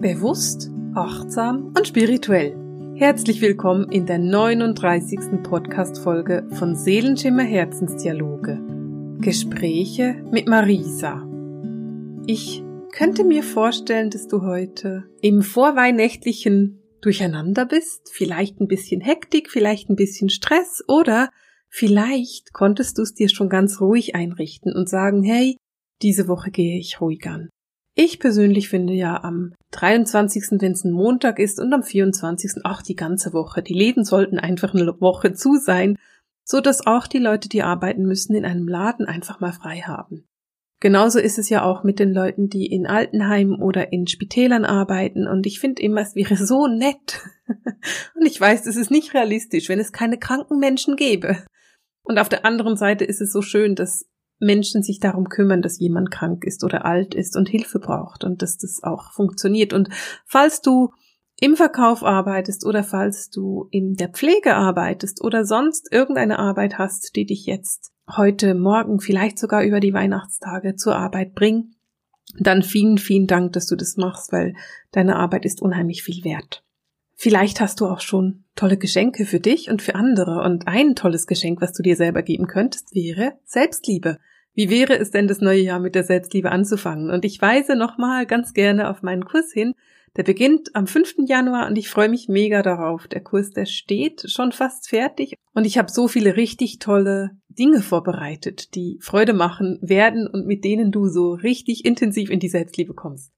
Bewusst, 0.00 0.70
achtsam 0.94 1.72
und 1.74 1.88
spirituell. 1.88 2.54
Herzlich 2.96 3.40
willkommen 3.40 3.90
in 3.90 4.04
der 4.04 4.18
39. 4.18 5.42
Podcast-Folge 5.42 6.46
von 6.52 6.76
Seelenschimmer 6.76 7.42
Herzensdialoge. 7.42 8.60
Gespräche 9.20 10.22
mit 10.30 10.48
Marisa. 10.48 11.26
Ich 12.26 12.62
könnte 12.92 13.24
mir 13.24 13.42
vorstellen, 13.42 14.10
dass 14.10 14.28
du 14.28 14.42
heute 14.42 15.04
im 15.22 15.40
vorweihnachtlichen 15.40 16.82
Durcheinander 17.00 17.64
bist, 17.64 18.10
vielleicht 18.12 18.60
ein 18.60 18.68
bisschen 18.68 19.00
Hektik, 19.00 19.50
vielleicht 19.50 19.88
ein 19.88 19.96
bisschen 19.96 20.28
Stress 20.28 20.84
oder 20.88 21.30
vielleicht 21.70 22.52
konntest 22.52 22.98
du 22.98 23.02
es 23.02 23.14
dir 23.14 23.30
schon 23.30 23.48
ganz 23.48 23.80
ruhig 23.80 24.14
einrichten 24.14 24.74
und 24.74 24.90
sagen, 24.90 25.22
hey, 25.22 25.56
diese 26.02 26.28
Woche 26.28 26.50
gehe 26.50 26.78
ich 26.78 27.00
ruhig 27.00 27.26
an. 27.26 27.48
Ich 27.98 28.20
persönlich 28.20 28.68
finde 28.68 28.92
ja 28.92 29.24
am 29.24 29.54
23., 29.70 30.60
wenn 30.60 30.72
es 30.72 30.84
ein 30.84 30.92
Montag 30.92 31.38
ist 31.38 31.58
und 31.58 31.72
am 31.72 31.82
24. 31.82 32.64
auch 32.64 32.82
die 32.82 32.94
ganze 32.94 33.32
Woche. 33.32 33.62
Die 33.62 33.72
Läden 33.72 34.04
sollten 34.04 34.38
einfach 34.38 34.74
eine 34.74 35.00
Woche 35.00 35.32
zu 35.32 35.56
sein, 35.56 35.98
so 36.44 36.60
dass 36.60 36.86
auch 36.86 37.06
die 37.06 37.18
Leute, 37.18 37.48
die 37.48 37.62
arbeiten 37.62 38.02
müssen, 38.02 38.36
in 38.36 38.44
einem 38.44 38.68
Laden 38.68 39.06
einfach 39.06 39.40
mal 39.40 39.52
frei 39.52 39.78
haben. 39.78 40.28
Genauso 40.78 41.18
ist 41.18 41.38
es 41.38 41.48
ja 41.48 41.62
auch 41.62 41.84
mit 41.84 41.98
den 41.98 42.12
Leuten, 42.12 42.50
die 42.50 42.66
in 42.66 42.86
Altenheimen 42.86 43.62
oder 43.62 43.94
in 43.94 44.06
Spitälern 44.06 44.66
arbeiten. 44.66 45.26
Und 45.26 45.46
ich 45.46 45.58
finde 45.58 45.80
immer, 45.80 46.02
es 46.02 46.14
wäre 46.14 46.36
so 46.36 46.66
nett. 46.66 47.22
und 48.14 48.26
ich 48.26 48.38
weiß, 48.38 48.66
es 48.66 48.76
ist 48.76 48.90
nicht 48.90 49.14
realistisch, 49.14 49.70
wenn 49.70 49.80
es 49.80 49.92
keine 49.92 50.18
kranken 50.18 50.58
Menschen 50.58 50.96
gäbe. 50.96 51.46
Und 52.02 52.18
auf 52.18 52.28
der 52.28 52.44
anderen 52.44 52.76
Seite 52.76 53.06
ist 53.06 53.22
es 53.22 53.32
so 53.32 53.40
schön, 53.40 53.74
dass 53.74 54.06
Menschen 54.38 54.82
sich 54.82 55.00
darum 55.00 55.28
kümmern, 55.28 55.62
dass 55.62 55.78
jemand 55.78 56.10
krank 56.10 56.44
ist 56.44 56.62
oder 56.64 56.84
alt 56.84 57.14
ist 57.14 57.36
und 57.36 57.48
Hilfe 57.48 57.78
braucht 57.78 58.24
und 58.24 58.42
dass 58.42 58.58
das 58.58 58.82
auch 58.82 59.12
funktioniert. 59.12 59.72
Und 59.72 59.88
falls 60.26 60.60
du 60.60 60.90
im 61.40 61.56
Verkauf 61.56 62.02
arbeitest 62.02 62.64
oder 62.64 62.82
falls 62.82 63.30
du 63.30 63.68
in 63.70 63.94
der 63.94 64.08
Pflege 64.08 64.54
arbeitest 64.54 65.22
oder 65.22 65.44
sonst 65.44 65.92
irgendeine 65.92 66.38
Arbeit 66.38 66.78
hast, 66.78 67.14
die 67.16 67.26
dich 67.26 67.46
jetzt 67.46 67.92
heute, 68.14 68.54
morgen, 68.54 69.00
vielleicht 69.00 69.38
sogar 69.38 69.62
über 69.62 69.80
die 69.80 69.92
Weihnachtstage 69.92 70.76
zur 70.76 70.96
Arbeit 70.96 71.34
bringt, 71.34 71.74
dann 72.38 72.62
vielen, 72.62 72.98
vielen 72.98 73.26
Dank, 73.26 73.52
dass 73.52 73.66
du 73.66 73.76
das 73.76 73.96
machst, 73.96 74.32
weil 74.32 74.54
deine 74.92 75.16
Arbeit 75.16 75.44
ist 75.44 75.60
unheimlich 75.60 76.02
viel 76.02 76.24
wert. 76.24 76.64
Vielleicht 77.14 77.60
hast 77.60 77.80
du 77.80 77.86
auch 77.86 78.00
schon 78.00 78.44
tolle 78.56 78.76
Geschenke 78.76 79.26
für 79.26 79.38
dich 79.38 79.70
und 79.70 79.82
für 79.82 79.94
andere 79.94 80.42
und 80.42 80.66
ein 80.66 80.96
tolles 80.96 81.26
Geschenk, 81.26 81.60
was 81.60 81.72
du 81.72 81.82
dir 81.82 81.94
selber 81.94 82.22
geben 82.22 82.46
könntest, 82.46 82.94
wäre 82.94 83.34
Selbstliebe. 83.44 84.18
Wie 84.54 84.70
wäre 84.70 84.98
es 84.98 85.10
denn, 85.10 85.28
das 85.28 85.40
neue 85.40 85.60
Jahr 85.60 85.78
mit 85.78 85.94
der 85.94 86.04
Selbstliebe 86.04 86.50
anzufangen? 86.50 87.10
Und 87.10 87.24
ich 87.24 87.40
weise 87.42 87.76
nochmal 87.76 88.26
ganz 88.26 88.54
gerne 88.54 88.88
auf 88.90 89.02
meinen 89.02 89.26
Kurs 89.26 89.52
hin. 89.52 89.74
Der 90.16 90.22
beginnt 90.22 90.74
am 90.74 90.86
5. 90.86 91.16
Januar 91.26 91.68
und 91.68 91.76
ich 91.76 91.90
freue 91.90 92.08
mich 92.08 92.26
mega 92.28 92.62
darauf. 92.62 93.06
Der 93.06 93.20
Kurs, 93.20 93.50
der 93.50 93.66
steht 93.66 94.30
schon 94.30 94.52
fast 94.52 94.88
fertig 94.88 95.34
und 95.52 95.66
ich 95.66 95.76
habe 95.76 95.90
so 95.90 96.08
viele 96.08 96.36
richtig 96.36 96.78
tolle 96.78 97.32
Dinge 97.50 97.82
vorbereitet, 97.82 98.74
die 98.74 98.98
Freude 99.02 99.34
machen 99.34 99.78
werden 99.82 100.26
und 100.26 100.46
mit 100.46 100.64
denen 100.64 100.90
du 100.90 101.08
so 101.08 101.34
richtig 101.34 101.84
intensiv 101.84 102.30
in 102.30 102.40
die 102.40 102.48
Selbstliebe 102.48 102.94
kommst. 102.94 103.30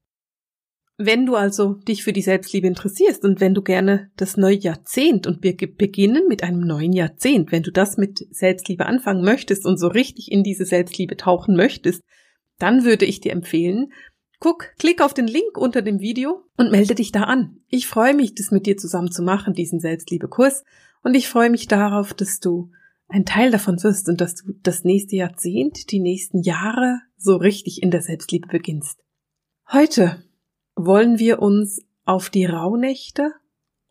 Wenn 1.01 1.25
du 1.25 1.35
also 1.35 1.75
dich 1.75 2.03
für 2.03 2.11
die 2.11 2.21
Selbstliebe 2.21 2.67
interessierst 2.67 3.23
und 3.23 3.39
wenn 3.39 3.53
du 3.53 3.61
gerne 3.61 4.11
das 4.17 4.35
neue 4.35 4.57
Jahrzehnt 4.57 5.27
und 5.27 5.41
wir 5.41 5.55
beginnen 5.55 6.27
mit 6.27 6.43
einem 6.43 6.59
neuen 6.59 6.91
Jahrzehnt, 6.91 7.53
wenn 7.53 7.63
du 7.63 7.71
das 7.71 7.95
mit 7.95 8.27
Selbstliebe 8.31 8.85
anfangen 8.85 9.23
möchtest 9.23 9.65
und 9.65 9.77
so 9.77 9.87
richtig 9.87 10.29
in 10.29 10.43
diese 10.43 10.65
Selbstliebe 10.65 11.15
tauchen 11.15 11.55
möchtest, 11.55 12.01
dann 12.57 12.83
würde 12.83 13.05
ich 13.05 13.21
dir 13.21 13.31
empfehlen, 13.31 13.93
guck, 14.41 14.73
klick 14.77 15.01
auf 15.01 15.13
den 15.13 15.27
Link 15.27 15.57
unter 15.57 15.81
dem 15.81 16.01
Video 16.01 16.43
und 16.57 16.69
melde 16.69 16.95
dich 16.95 17.13
da 17.13 17.23
an. 17.23 17.61
Ich 17.69 17.87
freue 17.87 18.13
mich, 18.13 18.35
das 18.35 18.51
mit 18.51 18.65
dir 18.65 18.75
zusammen 18.75 19.09
zu 19.09 19.23
machen, 19.23 19.53
diesen 19.53 19.79
Selbstliebe-Kurs, 19.79 20.65
und 21.01 21.15
ich 21.15 21.29
freue 21.29 21.49
mich 21.49 21.69
darauf, 21.69 22.13
dass 22.13 22.41
du 22.41 22.71
ein 23.07 23.23
Teil 23.23 23.51
davon 23.51 23.81
wirst 23.81 24.09
und 24.09 24.19
dass 24.19 24.35
du 24.35 24.51
das 24.63 24.83
nächste 24.83 25.15
Jahrzehnt, 25.15 25.93
die 25.93 26.01
nächsten 26.01 26.41
Jahre 26.41 26.99
so 27.15 27.37
richtig 27.37 27.81
in 27.81 27.89
der 27.89 28.01
Selbstliebe 28.01 28.49
beginnst. 28.49 28.99
Heute 29.71 30.21
wollen 30.85 31.19
wir 31.19 31.41
uns 31.41 31.81
auf 32.05 32.29
die 32.29 32.45
Rauhnächte 32.45 33.33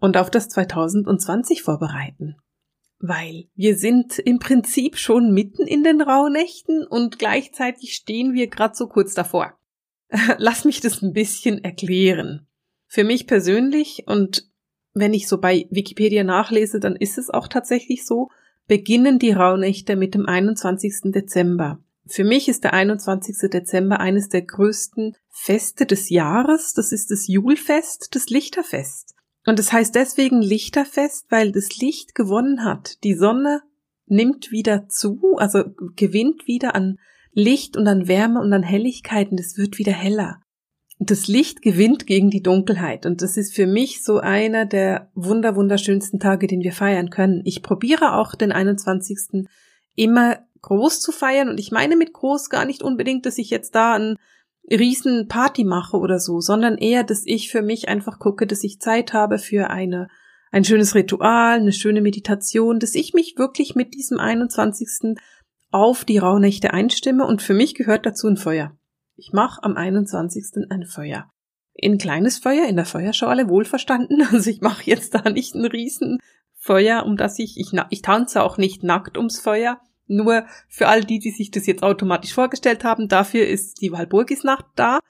und 0.00 0.16
auf 0.16 0.30
das 0.30 0.48
2020 0.48 1.62
vorbereiten. 1.62 2.36
Weil 2.98 3.48
wir 3.54 3.76
sind 3.76 4.18
im 4.18 4.38
Prinzip 4.38 4.96
schon 4.96 5.32
mitten 5.32 5.66
in 5.66 5.84
den 5.84 6.00
Rauhnächten 6.00 6.86
und 6.86 7.18
gleichzeitig 7.18 7.94
stehen 7.94 8.32
wir 8.32 8.48
gerade 8.48 8.74
so 8.74 8.88
kurz 8.88 9.14
davor. 9.14 9.58
Lass 10.38 10.64
mich 10.64 10.80
das 10.80 11.02
ein 11.02 11.12
bisschen 11.12 11.62
erklären. 11.62 12.46
Für 12.86 13.04
mich 13.04 13.26
persönlich 13.26 14.04
und 14.06 14.48
wenn 14.94 15.12
ich 15.12 15.28
so 15.28 15.38
bei 15.38 15.66
Wikipedia 15.70 16.24
nachlese, 16.24 16.80
dann 16.80 16.96
ist 16.96 17.18
es 17.18 17.28
auch 17.28 17.48
tatsächlich 17.48 18.06
so, 18.06 18.30
beginnen 18.66 19.18
die 19.18 19.32
Rauhnächte 19.32 19.94
mit 19.94 20.14
dem 20.14 20.26
21. 20.26 21.12
Dezember. 21.12 21.80
Für 22.08 22.24
mich 22.24 22.48
ist 22.48 22.64
der 22.64 22.72
21. 22.72 23.50
Dezember 23.50 24.00
eines 24.00 24.28
der 24.28 24.42
größten 24.42 25.14
Feste 25.28 25.86
des 25.86 26.08
Jahres. 26.08 26.72
Das 26.72 26.90
ist 26.90 27.10
das 27.10 27.28
Julfest, 27.28 28.14
das 28.14 28.28
Lichterfest. 28.30 29.14
Und 29.46 29.58
es 29.58 29.66
das 29.66 29.72
heißt 29.72 29.94
deswegen 29.94 30.42
Lichterfest, 30.42 31.26
weil 31.30 31.52
das 31.52 31.76
Licht 31.76 32.14
gewonnen 32.14 32.64
hat. 32.64 33.02
Die 33.04 33.14
Sonne 33.14 33.62
nimmt 34.06 34.50
wieder 34.50 34.88
zu, 34.88 35.36
also 35.36 35.64
gewinnt 35.96 36.46
wieder 36.46 36.74
an 36.74 36.98
Licht 37.32 37.76
und 37.76 37.86
an 37.86 38.08
Wärme 38.08 38.40
und 38.40 38.52
an 38.52 38.62
Helligkeit 38.62 39.30
und 39.30 39.38
es 39.38 39.56
wird 39.56 39.78
wieder 39.78 39.92
heller. 39.92 40.40
Das 40.98 41.28
Licht 41.28 41.62
gewinnt 41.62 42.06
gegen 42.06 42.30
die 42.30 42.42
Dunkelheit 42.42 43.06
und 43.06 43.22
das 43.22 43.36
ist 43.36 43.54
für 43.54 43.66
mich 43.66 44.02
so 44.02 44.18
einer 44.18 44.66
der 44.66 45.10
wunder 45.14 45.54
wunderschönsten 45.54 46.18
Tage, 46.18 46.48
den 46.48 46.62
wir 46.62 46.72
feiern 46.72 47.10
können. 47.10 47.42
Ich 47.44 47.62
probiere 47.62 48.14
auch 48.14 48.34
den 48.34 48.50
21. 48.50 49.46
immer 49.94 50.38
groß 50.62 51.00
zu 51.00 51.12
feiern. 51.12 51.48
Und 51.48 51.58
ich 51.58 51.70
meine 51.70 51.96
mit 51.96 52.12
groß 52.12 52.50
gar 52.50 52.64
nicht 52.64 52.82
unbedingt, 52.82 53.26
dass 53.26 53.38
ich 53.38 53.50
jetzt 53.50 53.74
da 53.74 53.94
ein 53.94 54.16
riesen 54.70 55.28
Party 55.28 55.64
mache 55.64 55.96
oder 55.96 56.18
so, 56.18 56.40
sondern 56.40 56.76
eher, 56.76 57.04
dass 57.04 57.22
ich 57.24 57.50
für 57.50 57.62
mich 57.62 57.88
einfach 57.88 58.18
gucke, 58.18 58.46
dass 58.46 58.64
ich 58.64 58.80
Zeit 58.80 59.12
habe 59.12 59.38
für 59.38 59.70
eine 59.70 60.08
ein 60.50 60.64
schönes 60.64 60.94
Ritual, 60.94 61.58
eine 61.58 61.72
schöne 61.72 62.00
Meditation, 62.00 62.78
dass 62.78 62.94
ich 62.94 63.12
mich 63.12 63.34
wirklich 63.36 63.74
mit 63.74 63.94
diesem 63.94 64.18
21. 64.18 65.16
auf 65.70 66.04
die 66.04 66.18
Rauhnächte 66.18 66.72
einstimme 66.72 67.26
und 67.26 67.42
für 67.42 67.54
mich 67.54 67.74
gehört 67.74 68.06
dazu 68.06 68.28
ein 68.28 68.36
Feuer. 68.36 68.76
Ich 69.16 69.32
mache 69.32 69.62
am 69.62 69.76
21. 69.76 70.70
ein 70.70 70.84
Feuer. 70.86 71.30
Ein 71.82 71.98
kleines 71.98 72.38
Feuer 72.38 72.66
in 72.66 72.76
der 72.76 72.86
Feuerschale, 72.86 73.48
wohlverstanden. 73.48 74.26
Also 74.32 74.50
ich 74.50 74.60
mache 74.60 74.84
jetzt 74.84 75.14
da 75.14 75.28
nicht 75.30 75.54
ein 75.54 75.64
riesen 75.64 76.18
Feuer, 76.56 77.04
um 77.04 77.16
das 77.16 77.38
ich, 77.38 77.56
ich, 77.58 77.72
ich 77.90 78.02
tanze 78.02 78.42
auch 78.42 78.58
nicht 78.58 78.82
nackt 78.82 79.16
ums 79.16 79.38
Feuer, 79.38 79.80
nur 80.08 80.46
für 80.68 80.88
all 80.88 81.04
die, 81.04 81.18
die 81.18 81.30
sich 81.30 81.50
das 81.50 81.66
jetzt 81.66 81.82
automatisch 81.82 82.34
vorgestellt 82.34 82.84
haben, 82.84 83.08
dafür 83.08 83.46
ist 83.46 83.80
die 83.80 83.92
Walburgisnacht 83.92 84.66
da. 84.74 85.00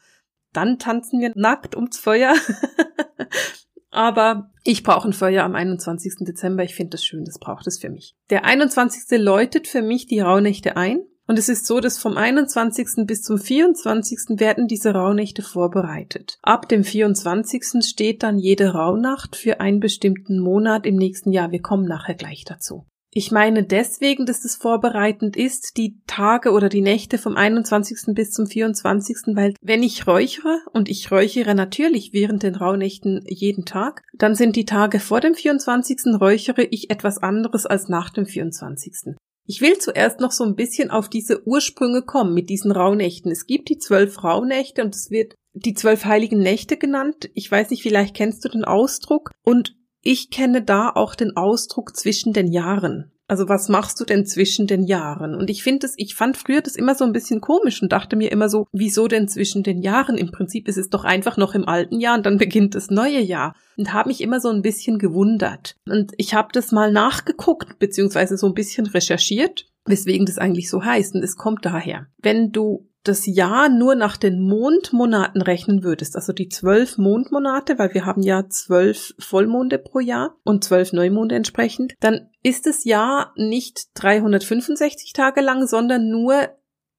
Dann 0.52 0.78
tanzen 0.78 1.20
wir 1.20 1.32
nackt 1.34 1.76
ums 1.76 1.98
Feuer. 1.98 2.34
Aber 3.90 4.50
ich 4.64 4.82
brauche 4.82 5.08
ein 5.08 5.12
Feuer 5.12 5.44
am 5.44 5.54
21. 5.54 6.16
Dezember. 6.20 6.62
Ich 6.62 6.74
finde 6.74 6.90
das 6.90 7.04
schön, 7.04 7.24
das 7.24 7.38
braucht 7.38 7.66
es 7.66 7.78
für 7.78 7.88
mich. 7.88 8.14
Der 8.30 8.44
21. 8.44 9.18
läutet 9.18 9.66
für 9.66 9.82
mich 9.82 10.06
die 10.06 10.20
Rauhnächte 10.20 10.76
ein. 10.76 11.00
Und 11.26 11.38
es 11.38 11.50
ist 11.50 11.66
so, 11.66 11.80
dass 11.80 11.98
vom 11.98 12.16
21. 12.16 13.06
bis 13.06 13.22
zum 13.22 13.38
24. 13.38 14.40
werden 14.40 14.66
diese 14.66 14.94
Rauhnächte 14.94 15.42
vorbereitet. 15.42 16.38
Ab 16.42 16.68
dem 16.70 16.84
24. 16.84 17.84
steht 17.84 18.22
dann 18.22 18.38
jede 18.38 18.72
Rauhnacht 18.72 19.36
für 19.36 19.60
einen 19.60 19.78
bestimmten 19.78 20.38
Monat 20.38 20.86
im 20.86 20.96
nächsten 20.96 21.30
Jahr. 21.30 21.50
Wir 21.50 21.60
kommen 21.60 21.86
nachher 21.86 22.14
gleich 22.14 22.44
dazu. 22.46 22.86
Ich 23.10 23.30
meine 23.30 23.64
deswegen, 23.64 24.26
dass 24.26 24.42
das 24.42 24.56
vorbereitend 24.56 25.36
ist, 25.36 25.76
die 25.76 25.98
Tage 26.06 26.50
oder 26.50 26.68
die 26.68 26.82
Nächte 26.82 27.16
vom 27.16 27.36
21. 27.36 28.14
bis 28.14 28.32
zum 28.32 28.46
24., 28.46 29.34
weil 29.34 29.54
wenn 29.62 29.82
ich 29.82 30.06
räuchere, 30.06 30.60
und 30.72 30.88
ich 30.88 31.10
räuchere 31.10 31.54
natürlich 31.54 32.12
während 32.12 32.42
den 32.42 32.54
Rauhnächten 32.54 33.24
jeden 33.26 33.64
Tag, 33.64 34.02
dann 34.12 34.34
sind 34.34 34.56
die 34.56 34.66
Tage 34.66 35.00
vor 35.00 35.20
dem 35.20 35.34
24. 35.34 36.20
räuchere 36.20 36.64
ich 36.64 36.90
etwas 36.90 37.18
anderes 37.18 37.64
als 37.64 37.88
nach 37.88 38.10
dem 38.10 38.26
24. 38.26 39.16
Ich 39.46 39.62
will 39.62 39.78
zuerst 39.78 40.20
noch 40.20 40.32
so 40.32 40.44
ein 40.44 40.56
bisschen 40.56 40.90
auf 40.90 41.08
diese 41.08 41.46
Ursprünge 41.46 42.02
kommen 42.02 42.34
mit 42.34 42.50
diesen 42.50 42.70
Rauhnächten. 42.70 43.32
Es 43.32 43.46
gibt 43.46 43.70
die 43.70 43.78
zwölf 43.78 44.22
Rauhnächte 44.22 44.84
und 44.84 44.94
es 44.94 45.10
wird 45.10 45.34
die 45.54 45.72
zwölf 45.72 46.04
heiligen 46.04 46.40
Nächte 46.40 46.76
genannt. 46.76 47.30
Ich 47.32 47.50
weiß 47.50 47.70
nicht, 47.70 47.82
vielleicht 47.82 48.14
kennst 48.14 48.44
du 48.44 48.50
den 48.50 48.64
Ausdruck. 48.64 49.30
Und 49.42 49.77
ich 50.02 50.30
kenne 50.30 50.62
da 50.62 50.90
auch 50.90 51.14
den 51.14 51.36
Ausdruck 51.36 51.96
zwischen 51.96 52.32
den 52.32 52.50
Jahren. 52.50 53.12
Also 53.30 53.46
was 53.46 53.68
machst 53.68 54.00
du 54.00 54.06
denn 54.06 54.24
zwischen 54.24 54.66
den 54.66 54.84
Jahren? 54.84 55.34
Und 55.34 55.50
ich 55.50 55.62
finde 55.62 55.86
es, 55.86 55.92
ich 55.98 56.14
fand 56.14 56.38
früher 56.38 56.62
das 56.62 56.76
immer 56.76 56.94
so 56.94 57.04
ein 57.04 57.12
bisschen 57.12 57.42
komisch 57.42 57.82
und 57.82 57.92
dachte 57.92 58.16
mir 58.16 58.32
immer 58.32 58.48
so, 58.48 58.66
wieso 58.72 59.06
denn 59.06 59.28
zwischen 59.28 59.62
den 59.62 59.82
Jahren? 59.82 60.16
Im 60.16 60.30
Prinzip 60.30 60.66
ist 60.66 60.78
es 60.78 60.88
doch 60.88 61.04
einfach 61.04 61.36
noch 61.36 61.54
im 61.54 61.68
alten 61.68 62.00
Jahr 62.00 62.16
und 62.16 62.24
dann 62.24 62.38
beginnt 62.38 62.74
das 62.74 62.88
neue 62.88 63.20
Jahr. 63.20 63.54
Und 63.76 63.92
habe 63.92 64.08
mich 64.08 64.22
immer 64.22 64.40
so 64.40 64.48
ein 64.48 64.62
bisschen 64.62 64.98
gewundert. 64.98 65.76
Und 65.86 66.12
ich 66.16 66.32
habe 66.32 66.48
das 66.52 66.72
mal 66.72 66.90
nachgeguckt, 66.90 67.78
beziehungsweise 67.78 68.38
so 68.38 68.46
ein 68.46 68.54
bisschen 68.54 68.86
recherchiert, 68.86 69.66
weswegen 69.84 70.24
das 70.24 70.38
eigentlich 70.38 70.70
so 70.70 70.82
heißt. 70.82 71.14
Und 71.14 71.22
es 71.22 71.36
kommt 71.36 71.66
daher. 71.66 72.06
Wenn 72.16 72.50
du 72.50 72.88
das 73.08 73.26
Jahr 73.26 73.68
nur 73.68 73.94
nach 73.94 74.16
den 74.16 74.40
Mondmonaten 74.40 75.42
rechnen 75.42 75.82
würdest, 75.82 76.14
also 76.14 76.32
die 76.32 76.48
zwölf 76.48 76.98
Mondmonate, 76.98 77.78
weil 77.78 77.94
wir 77.94 78.04
haben 78.04 78.22
ja 78.22 78.48
zwölf 78.48 79.14
Vollmonde 79.18 79.78
pro 79.78 80.00
Jahr 80.00 80.36
und 80.44 80.64
zwölf 80.64 80.92
Neumonde 80.92 81.34
entsprechend, 81.34 81.94
dann 82.00 82.28
ist 82.42 82.66
das 82.66 82.84
Jahr 82.84 83.32
nicht 83.36 83.88
365 83.94 85.12
Tage 85.12 85.40
lang, 85.40 85.66
sondern 85.66 86.08
nur 86.08 86.48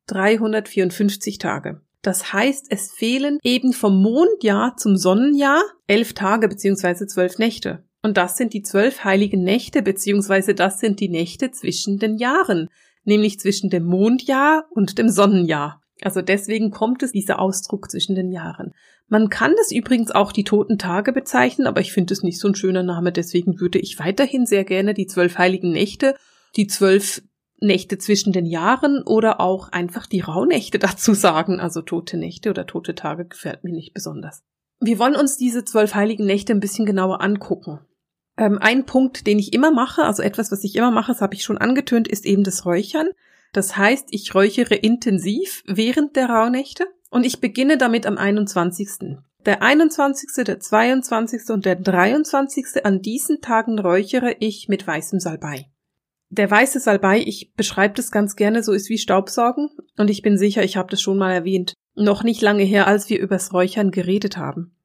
354 0.07 1.37
Tage. 1.37 1.81
Das 2.01 2.33
heißt, 2.33 2.67
es 2.69 2.91
fehlen 2.91 3.39
eben 3.43 3.73
vom 3.73 4.01
Mondjahr 4.01 4.75
zum 4.77 4.95
Sonnenjahr 4.95 5.61
elf 5.87 6.13
Tage 6.13 6.47
beziehungsweise 6.47 7.07
zwölf 7.07 7.37
Nächte. 7.37 7.83
Und 8.01 8.17
das 8.17 8.37
sind 8.37 8.53
die 8.53 8.61
zwölf 8.61 9.03
heiligen 9.03 9.43
Nächte 9.43 9.81
beziehungsweise 9.81 10.55
das 10.55 10.79
sind 10.79 11.01
die 11.01 11.09
Nächte 11.09 11.51
zwischen 11.51 11.97
den 11.97 12.17
Jahren, 12.17 12.69
nämlich 13.03 13.39
zwischen 13.39 13.69
dem 13.69 13.83
Mondjahr 13.83 14.65
und 14.71 14.97
dem 14.97 15.09
Sonnenjahr. 15.09 15.78
Also 16.01 16.21
deswegen 16.21 16.71
kommt 16.71 17.03
es 17.03 17.11
dieser 17.11 17.39
Ausdruck 17.39 17.91
zwischen 17.91 18.15
den 18.15 18.31
Jahren. 18.31 18.73
Man 19.07 19.29
kann 19.29 19.53
das 19.57 19.71
übrigens 19.71 20.11
auch 20.11 20.31
die 20.31 20.43
toten 20.43 20.77
Tage 20.77 21.11
bezeichnen, 21.11 21.67
aber 21.67 21.81
ich 21.81 21.91
finde 21.91 22.13
es 22.13 22.23
nicht 22.23 22.39
so 22.39 22.47
ein 22.47 22.55
schöner 22.55 22.83
Name, 22.83 23.11
deswegen 23.11 23.59
würde 23.59 23.79
ich 23.79 23.99
weiterhin 23.99 24.45
sehr 24.45 24.63
gerne 24.63 24.93
die 24.93 25.07
zwölf 25.07 25.37
heiligen 25.37 25.71
Nächte, 25.71 26.15
die 26.55 26.67
zwölf 26.67 27.21
Nächte 27.61 27.97
zwischen 27.97 28.31
den 28.31 28.45
Jahren 28.45 29.03
oder 29.03 29.41
auch 29.41 29.69
einfach 29.69 30.05
die 30.05 30.21
Rauhnächte 30.21 30.79
dazu 30.79 31.13
sagen. 31.13 31.59
Also 31.59 31.81
tote 31.81 32.17
Nächte 32.17 32.49
oder 32.49 32.65
tote 32.65 32.95
Tage 32.95 33.25
gefällt 33.25 33.63
mir 33.63 33.73
nicht 33.73 33.93
besonders. 33.93 34.43
Wir 34.79 34.99
wollen 34.99 35.15
uns 35.15 35.35
diese 35.35 35.65
zwölf 35.65 35.93
heiligen 35.95 36.25
Nächte 36.25 36.53
ein 36.53 36.61
bisschen 36.61 36.85
genauer 36.85 37.21
angucken. 37.21 37.79
Ähm, 38.37 38.57
ein 38.61 38.85
Punkt, 38.85 39.27
den 39.27 39.37
ich 39.37 39.51
immer 39.51 39.71
mache, 39.71 40.03
also 40.03 40.23
etwas, 40.23 40.51
was 40.51 40.63
ich 40.63 40.75
immer 40.75 40.91
mache, 40.91 41.11
das 41.11 41.21
habe 41.21 41.35
ich 41.35 41.43
schon 41.43 41.57
angetönt, 41.57 42.07
ist 42.07 42.25
eben 42.25 42.45
das 42.45 42.65
Räuchern. 42.65 43.09
Das 43.51 43.77
heißt, 43.77 44.07
ich 44.11 44.35
räuchere 44.35 44.75
intensiv 44.75 45.63
während 45.65 46.15
der 46.15 46.29
Rauhnächte 46.29 46.85
und 47.09 47.25
ich 47.25 47.39
beginne 47.39 47.77
damit 47.77 48.05
am 48.05 48.17
21. 48.17 49.17
Der 49.45 49.63
21., 49.63 50.45
der 50.45 50.59
22. 50.59 51.49
und 51.49 51.65
der 51.65 51.75
23. 51.75 52.85
an 52.85 53.01
diesen 53.01 53.41
Tagen 53.41 53.79
räuchere 53.79 54.35
ich 54.39 54.67
mit 54.67 54.85
weißem 54.85 55.19
Salbei. 55.19 55.67
Der 56.29 56.51
weiße 56.51 56.79
Salbei, 56.79 57.23
ich 57.25 57.53
beschreibe 57.55 57.95
das 57.95 58.11
ganz 58.11 58.35
gerne, 58.35 58.61
so 58.61 58.71
ist 58.71 58.89
wie 58.89 58.99
Staubsaugen 58.99 59.69
und 59.97 60.09
ich 60.09 60.21
bin 60.21 60.37
sicher, 60.37 60.63
ich 60.63 60.77
habe 60.77 60.91
das 60.91 61.01
schon 61.01 61.17
mal 61.17 61.31
erwähnt, 61.31 61.73
noch 61.95 62.23
nicht 62.23 62.41
lange 62.41 62.63
her, 62.63 62.85
als 62.85 63.09
wir 63.09 63.19
übers 63.19 63.51
Räuchern 63.51 63.89
geredet 63.89 64.37
haben. 64.37 64.75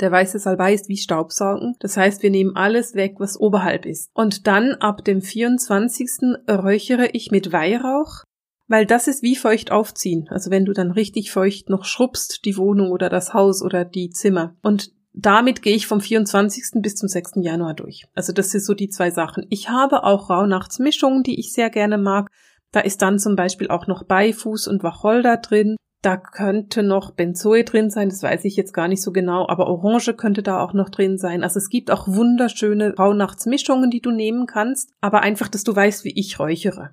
Der 0.00 0.12
weiße 0.12 0.38
Salbei 0.38 0.74
ist 0.74 0.88
wie 0.88 0.98
Staubsaugen. 0.98 1.74
Das 1.80 1.96
heißt, 1.96 2.22
wir 2.22 2.30
nehmen 2.30 2.54
alles 2.54 2.94
weg, 2.94 3.14
was 3.18 3.38
oberhalb 3.40 3.86
ist. 3.86 4.10
Und 4.14 4.46
dann 4.46 4.74
ab 4.74 5.04
dem 5.04 5.22
24. 5.22 6.36
räuchere 6.48 7.08
ich 7.12 7.30
mit 7.30 7.52
Weihrauch, 7.52 8.24
weil 8.68 8.84
das 8.84 9.08
ist 9.08 9.22
wie 9.22 9.36
feucht 9.36 9.72
aufziehen. 9.72 10.28
Also 10.28 10.50
wenn 10.50 10.66
du 10.66 10.72
dann 10.72 10.90
richtig 10.90 11.30
feucht 11.30 11.70
noch 11.70 11.84
schrubbst, 11.84 12.44
die 12.44 12.56
Wohnung 12.56 12.90
oder 12.90 13.08
das 13.08 13.32
Haus 13.32 13.62
oder 13.62 13.84
die 13.84 14.10
Zimmer. 14.10 14.54
Und 14.62 14.92
damit 15.14 15.62
gehe 15.62 15.74
ich 15.74 15.86
vom 15.86 16.02
24. 16.02 16.82
bis 16.82 16.94
zum 16.94 17.08
6. 17.08 17.36
Januar 17.36 17.72
durch. 17.72 18.04
Also 18.14 18.34
das 18.34 18.50
sind 18.50 18.62
so 18.62 18.74
die 18.74 18.90
zwei 18.90 19.10
Sachen. 19.10 19.46
Ich 19.48 19.70
habe 19.70 20.04
auch 20.04 20.28
Rauhnachtsmischungen, 20.28 21.22
die 21.22 21.40
ich 21.40 21.54
sehr 21.54 21.70
gerne 21.70 21.96
mag. 21.96 22.28
Da 22.70 22.80
ist 22.80 23.00
dann 23.00 23.18
zum 23.18 23.34
Beispiel 23.34 23.68
auch 23.68 23.86
noch 23.86 24.04
Beifuß 24.04 24.68
und 24.68 24.82
Wacholder 24.82 25.38
drin. 25.38 25.76
Da 26.06 26.16
könnte 26.16 26.84
noch 26.84 27.10
Benzoe 27.10 27.64
drin 27.64 27.90
sein, 27.90 28.10
das 28.10 28.22
weiß 28.22 28.44
ich 28.44 28.54
jetzt 28.54 28.72
gar 28.72 28.86
nicht 28.86 29.02
so 29.02 29.10
genau, 29.10 29.48
aber 29.48 29.66
Orange 29.66 30.14
könnte 30.14 30.40
da 30.40 30.60
auch 30.60 30.72
noch 30.72 30.88
drin 30.88 31.18
sein. 31.18 31.42
Also 31.42 31.58
es 31.58 31.68
gibt 31.68 31.90
auch 31.90 32.06
wunderschöne 32.06 32.94
Rauhnachtsmischungen, 32.94 33.90
die 33.90 34.00
du 34.00 34.12
nehmen 34.12 34.46
kannst, 34.46 34.92
aber 35.00 35.22
einfach, 35.22 35.48
dass 35.48 35.64
du 35.64 35.74
weißt, 35.74 36.04
wie 36.04 36.16
ich 36.16 36.38
räuchere. 36.38 36.90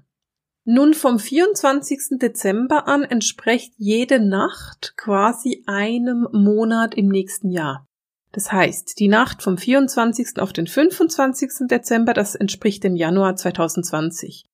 Nun 0.66 0.96
vom 0.96 1.20
24. 1.20 2.18
Dezember 2.20 2.88
an 2.88 3.04
entspricht 3.04 3.76
jede 3.78 4.20
Nacht 4.20 4.96
quasi 4.98 5.64
einem 5.68 6.28
Monat 6.32 6.96
im 6.96 7.08
nächsten 7.08 7.52
Jahr. 7.52 7.86
Das 8.32 8.52
heißt, 8.52 8.98
die 8.98 9.10
Nacht 9.10 9.44
vom 9.44 9.60
24. 9.60 10.40
auf 10.40 10.54
den 10.54 10.66
25. 10.66 11.68
Dezember, 11.70 12.16
das 12.16 12.34
entspricht 12.34 12.84
dem 12.84 12.96
Januar 12.96 13.36
2020. 13.36 14.48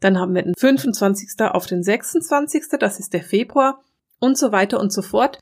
Dann 0.00 0.18
haben 0.18 0.34
wir 0.34 0.40
den 0.42 0.54
25. 0.56 1.38
auf 1.40 1.66
den 1.66 1.82
26. 1.82 2.78
Das 2.80 2.98
ist 2.98 3.12
der 3.12 3.22
Februar 3.22 3.82
und 4.26 4.36
so 4.36 4.52
weiter 4.52 4.78
und 4.78 4.92
so 4.92 5.00
fort. 5.02 5.38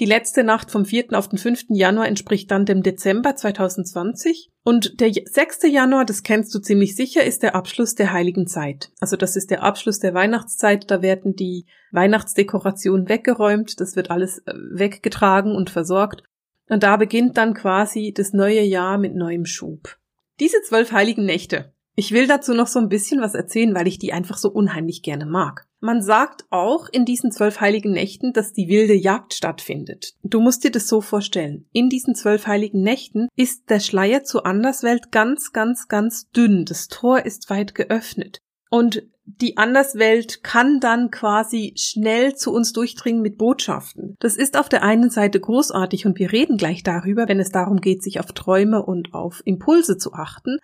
Die 0.00 0.04
letzte 0.04 0.44
Nacht 0.44 0.70
vom 0.70 0.84
4. 0.84 1.06
auf 1.14 1.28
den 1.28 1.38
5. 1.38 1.64
Januar 1.70 2.06
entspricht 2.06 2.50
dann 2.52 2.64
dem 2.64 2.82
Dezember 2.84 3.34
2020. 3.34 4.50
Und 4.62 5.00
der 5.00 5.10
6. 5.12 5.64
Januar, 5.64 6.04
das 6.04 6.22
kennst 6.22 6.54
du 6.54 6.60
ziemlich 6.60 6.94
sicher, 6.94 7.24
ist 7.24 7.42
der 7.42 7.56
Abschluss 7.56 7.96
der 7.96 8.12
Heiligen 8.12 8.46
Zeit. 8.46 8.90
Also 9.00 9.16
das 9.16 9.34
ist 9.34 9.50
der 9.50 9.64
Abschluss 9.64 9.98
der 9.98 10.14
Weihnachtszeit. 10.14 10.88
Da 10.88 11.02
werden 11.02 11.34
die 11.34 11.66
Weihnachtsdekorationen 11.90 13.08
weggeräumt. 13.08 13.80
Das 13.80 13.96
wird 13.96 14.12
alles 14.12 14.38
äh, 14.46 14.52
weggetragen 14.54 15.56
und 15.56 15.68
versorgt. 15.68 16.22
Und 16.68 16.84
da 16.84 16.96
beginnt 16.96 17.36
dann 17.36 17.54
quasi 17.54 18.12
das 18.16 18.32
neue 18.32 18.62
Jahr 18.62 18.98
mit 18.98 19.16
neuem 19.16 19.46
Schub. 19.46 19.96
Diese 20.38 20.62
zwölf 20.62 20.92
heiligen 20.92 21.24
Nächte, 21.24 21.72
ich 21.98 22.12
will 22.12 22.28
dazu 22.28 22.54
noch 22.54 22.68
so 22.68 22.78
ein 22.78 22.88
bisschen 22.88 23.20
was 23.20 23.34
erzählen, 23.34 23.74
weil 23.74 23.88
ich 23.88 23.98
die 23.98 24.12
einfach 24.12 24.38
so 24.38 24.50
unheimlich 24.50 25.02
gerne 25.02 25.26
mag. 25.26 25.66
Man 25.80 26.00
sagt 26.00 26.44
auch 26.48 26.88
in 26.88 27.04
diesen 27.04 27.32
zwölf 27.32 27.60
heiligen 27.60 27.90
Nächten, 27.90 28.32
dass 28.32 28.52
die 28.52 28.68
wilde 28.68 28.94
Jagd 28.94 29.34
stattfindet. 29.34 30.14
Du 30.22 30.40
musst 30.40 30.62
dir 30.62 30.70
das 30.70 30.86
so 30.86 31.00
vorstellen. 31.00 31.66
In 31.72 31.88
diesen 31.88 32.14
zwölf 32.14 32.46
heiligen 32.46 32.82
Nächten 32.82 33.26
ist 33.34 33.68
der 33.68 33.80
Schleier 33.80 34.22
zur 34.22 34.46
Anderswelt 34.46 35.10
ganz, 35.10 35.52
ganz, 35.52 35.88
ganz 35.88 36.30
dünn. 36.30 36.64
Das 36.64 36.86
Tor 36.86 37.26
ist 37.26 37.50
weit 37.50 37.74
geöffnet. 37.74 38.38
Und 38.70 39.02
die 39.24 39.56
Anderswelt 39.56 40.44
kann 40.44 40.78
dann 40.78 41.10
quasi 41.10 41.74
schnell 41.76 42.36
zu 42.36 42.52
uns 42.52 42.72
durchdringen 42.72 43.22
mit 43.22 43.38
Botschaften. 43.38 44.14
Das 44.20 44.36
ist 44.36 44.56
auf 44.56 44.68
der 44.68 44.84
einen 44.84 45.10
Seite 45.10 45.40
großartig 45.40 46.06
und 46.06 46.16
wir 46.20 46.30
reden 46.30 46.58
gleich 46.58 46.84
darüber, 46.84 47.26
wenn 47.26 47.40
es 47.40 47.50
darum 47.50 47.80
geht, 47.80 48.04
sich 48.04 48.20
auf 48.20 48.32
Träume 48.32 48.84
und 48.84 49.14
auf 49.14 49.42
Impulse 49.44 49.98
zu 49.98 50.12
achten. 50.12 50.58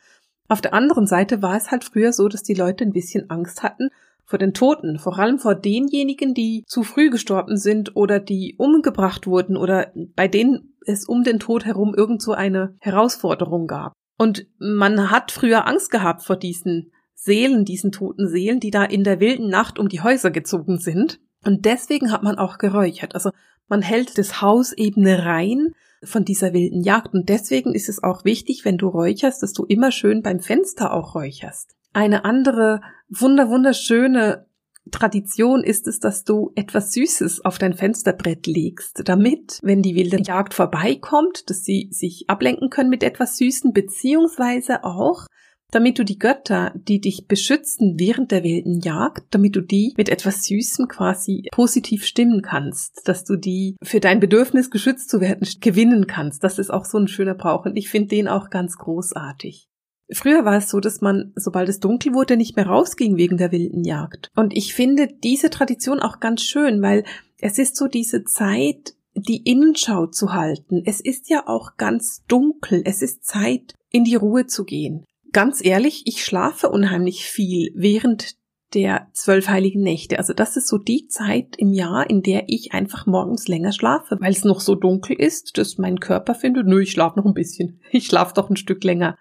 Auf 0.48 0.60
der 0.60 0.74
anderen 0.74 1.06
Seite 1.06 1.42
war 1.42 1.56
es 1.56 1.70
halt 1.70 1.84
früher 1.84 2.12
so, 2.12 2.28
dass 2.28 2.42
die 2.42 2.54
Leute 2.54 2.84
ein 2.84 2.92
bisschen 2.92 3.30
Angst 3.30 3.62
hatten 3.62 3.88
vor 4.26 4.38
den 4.38 4.54
Toten, 4.54 4.98
vor 4.98 5.18
allem 5.18 5.38
vor 5.38 5.54
denjenigen, 5.54 6.34
die 6.34 6.64
zu 6.66 6.82
früh 6.82 7.10
gestorben 7.10 7.56
sind 7.56 7.96
oder 7.96 8.20
die 8.20 8.54
umgebracht 8.58 9.26
wurden 9.26 9.56
oder 9.56 9.92
bei 9.94 10.28
denen 10.28 10.74
es 10.86 11.06
um 11.06 11.24
den 11.24 11.38
Tod 11.38 11.64
herum 11.64 11.94
irgend 11.94 12.22
so 12.22 12.32
eine 12.32 12.74
Herausforderung 12.80 13.66
gab. 13.66 13.92
Und 14.16 14.46
man 14.58 15.10
hat 15.10 15.32
früher 15.32 15.66
Angst 15.66 15.90
gehabt 15.90 16.22
vor 16.22 16.36
diesen 16.36 16.92
Seelen, 17.14 17.64
diesen 17.64 17.90
toten 17.90 18.28
Seelen, 18.28 18.60
die 18.60 18.70
da 18.70 18.84
in 18.84 19.04
der 19.04 19.20
wilden 19.20 19.48
Nacht 19.48 19.78
um 19.78 19.88
die 19.88 20.02
Häuser 20.02 20.30
gezogen 20.30 20.78
sind. 20.78 21.20
Und 21.44 21.64
deswegen 21.64 22.12
hat 22.12 22.22
man 22.22 22.38
auch 22.38 22.58
geräuchert. 22.58 23.14
Also 23.14 23.30
man 23.68 23.82
hält 23.82 24.18
das 24.18 24.40
Haus 24.40 24.72
eben 24.72 25.06
rein, 25.06 25.74
von 26.04 26.24
dieser 26.24 26.52
wilden 26.52 26.82
Jagd. 26.82 27.14
Und 27.14 27.28
deswegen 27.28 27.74
ist 27.74 27.88
es 27.88 28.02
auch 28.02 28.24
wichtig, 28.24 28.64
wenn 28.64 28.78
du 28.78 28.88
räucherst, 28.88 29.42
dass 29.42 29.52
du 29.52 29.64
immer 29.64 29.92
schön 29.92 30.22
beim 30.22 30.40
Fenster 30.40 30.92
auch 30.92 31.14
räucherst. 31.14 31.74
Eine 31.92 32.24
andere 32.24 32.80
wunder 33.08 33.48
wunderschöne 33.48 34.46
Tradition 34.90 35.64
ist 35.64 35.86
es, 35.86 35.98
dass 35.98 36.24
du 36.24 36.52
etwas 36.56 36.92
Süßes 36.92 37.44
auf 37.44 37.58
dein 37.58 37.72
Fensterbrett 37.72 38.46
legst, 38.46 39.08
damit, 39.08 39.58
wenn 39.62 39.80
die 39.80 39.94
wilde 39.94 40.20
Jagd 40.22 40.52
vorbeikommt, 40.52 41.48
dass 41.48 41.64
sie 41.64 41.88
sich 41.90 42.28
ablenken 42.28 42.68
können 42.68 42.90
mit 42.90 43.02
etwas 43.02 43.38
Süßen, 43.38 43.72
beziehungsweise 43.72 44.84
auch, 44.84 45.26
damit 45.74 45.98
du 45.98 46.04
die 46.04 46.18
Götter, 46.18 46.72
die 46.74 47.00
dich 47.00 47.26
beschützen 47.26 47.94
während 47.98 48.30
der 48.30 48.44
wilden 48.44 48.80
Jagd, 48.80 49.26
damit 49.30 49.56
du 49.56 49.60
die 49.60 49.92
mit 49.96 50.08
etwas 50.08 50.44
Süßem 50.44 50.86
quasi 50.88 51.48
positiv 51.50 52.04
stimmen 52.04 52.42
kannst, 52.42 53.08
dass 53.08 53.24
du 53.24 53.36
die 53.36 53.76
für 53.82 54.00
dein 54.00 54.20
Bedürfnis 54.20 54.70
geschützt 54.70 55.10
zu 55.10 55.20
werden 55.20 55.46
gewinnen 55.60 56.06
kannst. 56.06 56.44
Das 56.44 56.58
ist 56.58 56.70
auch 56.70 56.84
so 56.84 56.98
ein 56.98 57.08
schöner 57.08 57.34
Brauch 57.34 57.64
und 57.64 57.76
ich 57.76 57.88
finde 57.88 58.08
den 58.08 58.28
auch 58.28 58.50
ganz 58.50 58.78
großartig. 58.78 59.68
Früher 60.12 60.44
war 60.44 60.58
es 60.58 60.68
so, 60.68 60.80
dass 60.80 61.00
man, 61.00 61.32
sobald 61.34 61.68
es 61.68 61.80
dunkel 61.80 62.14
wurde, 62.14 62.36
nicht 62.36 62.56
mehr 62.56 62.66
rausging 62.66 63.16
wegen 63.16 63.38
der 63.38 63.52
wilden 63.52 63.84
Jagd. 63.84 64.30
Und 64.36 64.54
ich 64.54 64.74
finde 64.74 65.08
diese 65.08 65.50
Tradition 65.50 65.98
auch 65.98 66.20
ganz 66.20 66.42
schön, 66.42 66.82
weil 66.82 67.04
es 67.38 67.58
ist 67.58 67.76
so 67.76 67.88
diese 67.88 68.24
Zeit, 68.24 68.94
die 69.14 69.38
Innenschau 69.38 70.06
zu 70.06 70.34
halten. 70.34 70.82
Es 70.84 71.00
ist 71.00 71.30
ja 71.30 71.44
auch 71.46 71.76
ganz 71.78 72.22
dunkel. 72.28 72.82
Es 72.84 73.00
ist 73.00 73.24
Zeit, 73.24 73.74
in 73.90 74.04
die 74.04 74.16
Ruhe 74.16 74.46
zu 74.46 74.64
gehen 74.64 75.04
ganz 75.34 75.62
ehrlich, 75.62 76.04
ich 76.06 76.24
schlafe 76.24 76.70
unheimlich 76.70 77.26
viel 77.26 77.70
während 77.74 78.36
der 78.72 79.08
zwölf 79.12 79.48
heiligen 79.48 79.82
Nächte. 79.82 80.18
Also 80.18 80.32
das 80.32 80.56
ist 80.56 80.66
so 80.66 80.78
die 80.78 81.06
Zeit 81.08 81.56
im 81.58 81.72
Jahr, 81.72 82.08
in 82.08 82.22
der 82.22 82.44
ich 82.48 82.72
einfach 82.72 83.06
morgens 83.06 83.46
länger 83.46 83.72
schlafe, 83.72 84.16
weil 84.20 84.32
es 84.32 84.44
noch 84.44 84.60
so 84.60 84.74
dunkel 84.74 85.16
ist, 85.20 85.58
dass 85.58 85.78
mein 85.78 86.00
Körper 86.00 86.34
findet, 86.34 86.66
nö, 86.66 86.80
ich 86.80 86.92
schlafe 86.92 87.18
noch 87.18 87.26
ein 87.26 87.34
bisschen. 87.34 87.80
Ich 87.92 88.06
schlafe 88.06 88.34
doch 88.34 88.50
ein 88.50 88.56
Stück 88.56 88.82
länger. 88.82 89.16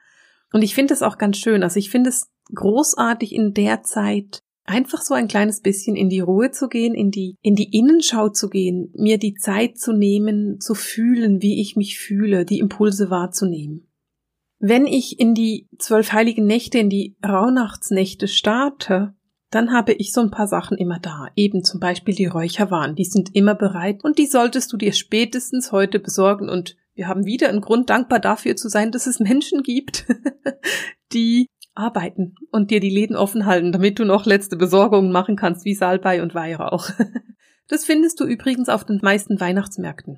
Und 0.52 0.62
ich 0.62 0.74
finde 0.74 0.94
es 0.94 1.04
auch 1.04 1.18
ganz 1.18 1.38
schön. 1.38 1.64
Also 1.64 1.78
ich 1.78 1.90
finde 1.90 2.10
es 2.10 2.32
großartig 2.54 3.34
in 3.34 3.54
der 3.54 3.84
Zeit 3.84 4.42
einfach 4.66 5.02
so 5.02 5.14
ein 5.14 5.28
kleines 5.28 5.62
bisschen 5.62 5.96
in 5.96 6.10
die 6.10 6.22
Ruhe 6.22 6.52
zu 6.52 6.68
gehen, 6.68 6.94
in 6.94 7.12
die, 7.12 7.36
in 7.42 7.56
die 7.56 7.78
Innenschau 7.78 8.30
zu 8.30 8.50
gehen, 8.50 8.92
mir 8.96 9.18
die 9.18 9.34
Zeit 9.34 9.78
zu 9.78 9.94
nehmen, 9.94 10.60
zu 10.60 10.74
fühlen, 10.74 11.42
wie 11.42 11.62
ich 11.62 11.76
mich 11.76 12.00
fühle, 12.00 12.46
die 12.46 12.60
Impulse 12.60 13.10
wahrzunehmen. 13.10 13.88
Wenn 14.66 14.88
ich 14.88 15.20
in 15.20 15.34
die 15.34 15.68
zwölf 15.78 16.14
heiligen 16.14 16.46
Nächte, 16.46 16.78
in 16.78 16.90
die 16.90 17.18
Rauhnachtsnächte 17.22 18.30
starte, 18.30 19.14
dann 19.50 19.74
habe 19.74 19.92
ich 19.92 20.14
so 20.14 20.22
ein 20.22 20.32
paar 20.32 20.48
Sachen 20.48 20.78
immer 20.78 21.00
da. 21.00 21.28
Eben 21.36 21.66
zum 21.66 21.82
Beispiel 21.82 22.16
die 22.16 22.28
Räucherwaren, 22.28 22.96
die 22.96 23.04
sind 23.04 23.36
immer 23.36 23.56
bereit 23.56 24.06
und 24.06 24.18
die 24.18 24.26
solltest 24.26 24.72
du 24.72 24.78
dir 24.78 24.94
spätestens 24.94 25.74
heute 25.74 26.00
besorgen 26.00 26.48
und 26.48 26.78
wir 26.96 27.10
haben 27.10 27.26
wieder 27.26 27.50
einen 27.50 27.60
Grund, 27.60 27.90
dankbar 27.90 28.20
dafür 28.20 28.56
zu 28.56 28.70
sein, 28.70 28.94
dass 28.94 29.06
es 29.06 29.20
Menschen 29.20 29.64
gibt, 29.64 30.06
die 31.12 31.48
arbeiten 31.74 32.36
und 32.50 32.72
dir 32.72 32.80
die 32.80 32.90
Läden 32.90 33.18
offen 33.18 33.46
halten, 33.46 33.74
damit 33.74 34.00
du 34.00 34.06
noch 34.06 34.26
letzte 34.26 34.56
Besorgungen 34.56 35.12
machen 35.12 35.36
kannst, 35.36 35.66
wie 35.66 35.74
Salbei 35.74 36.22
und 36.22 36.36
Weihrauch. 36.36 36.90
Das 37.70 37.86
findest 37.86 38.20
du 38.20 38.26
übrigens 38.26 38.68
auf 38.68 38.84
den 38.84 39.00
meisten 39.02 39.40
Weihnachtsmärkten. 39.40 40.18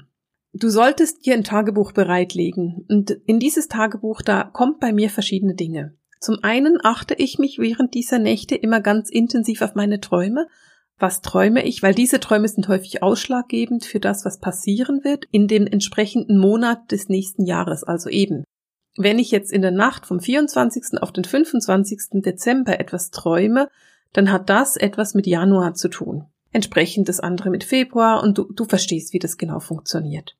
Du 0.58 0.70
solltest 0.70 1.26
dir 1.26 1.34
ein 1.34 1.44
Tagebuch 1.44 1.92
bereitlegen 1.92 2.86
und 2.88 3.12
in 3.26 3.40
dieses 3.40 3.68
Tagebuch 3.68 4.22
da 4.22 4.46
kommt 4.46 4.80
bei 4.80 4.94
mir 4.94 5.10
verschiedene 5.10 5.54
Dinge. 5.54 5.98
Zum 6.22 6.38
einen 6.44 6.78
achte 6.82 7.14
ich 7.14 7.40
mich 7.40 7.60
während 7.60 7.94
dieser 7.94 8.20
Nächte 8.20 8.56
immer 8.56 8.80
ganz 8.80 9.10
intensiv 9.10 9.62
auf 9.62 9.76
meine 9.76 10.00
Träume. 10.00 10.48
Was 10.98 11.20
träume 11.20 11.66
ich? 11.66 11.84
Weil 11.84 11.94
diese 11.94 12.22
Träume 12.22 12.48
sind 12.48 12.70
häufig 12.70 13.04
ausschlaggebend 13.04 13.84
für 13.84 14.00
das, 14.00 14.24
was 14.24 14.40
passieren 14.40 15.04
wird 15.04 15.26
in 15.30 15.50
dem 15.50 15.68
entsprechenden 15.68 16.38
Monat 16.38 16.90
des 16.90 17.10
nächsten 17.10 17.46
Jahres. 17.46 17.84
Also 17.84 18.10
eben, 18.10 18.46
wenn 18.96 19.20
ich 19.20 19.32
jetzt 19.32 19.52
in 19.52 19.62
der 19.62 19.72
Nacht 19.72 20.06
vom 20.06 20.22
24. 20.22 21.02
auf 21.02 21.12
den 21.12 21.26
25. 21.26 22.22
Dezember 22.24 22.80
etwas 22.80 23.12
träume, 23.12 23.68
dann 24.14 24.32
hat 24.32 24.50
das 24.50 24.78
etwas 24.78 25.16
mit 25.16 25.28
Januar 25.28 25.74
zu 25.74 25.90
tun. 25.90 26.28
Entsprechend 26.54 27.10
das 27.10 27.20
andere 27.20 27.50
mit 27.50 27.66
Februar 27.66 28.24
und 28.24 28.38
du, 28.38 28.46
du 28.54 28.64
verstehst, 28.64 29.12
wie 29.12 29.20
das 29.20 29.36
genau 29.36 29.60
funktioniert. 29.60 30.38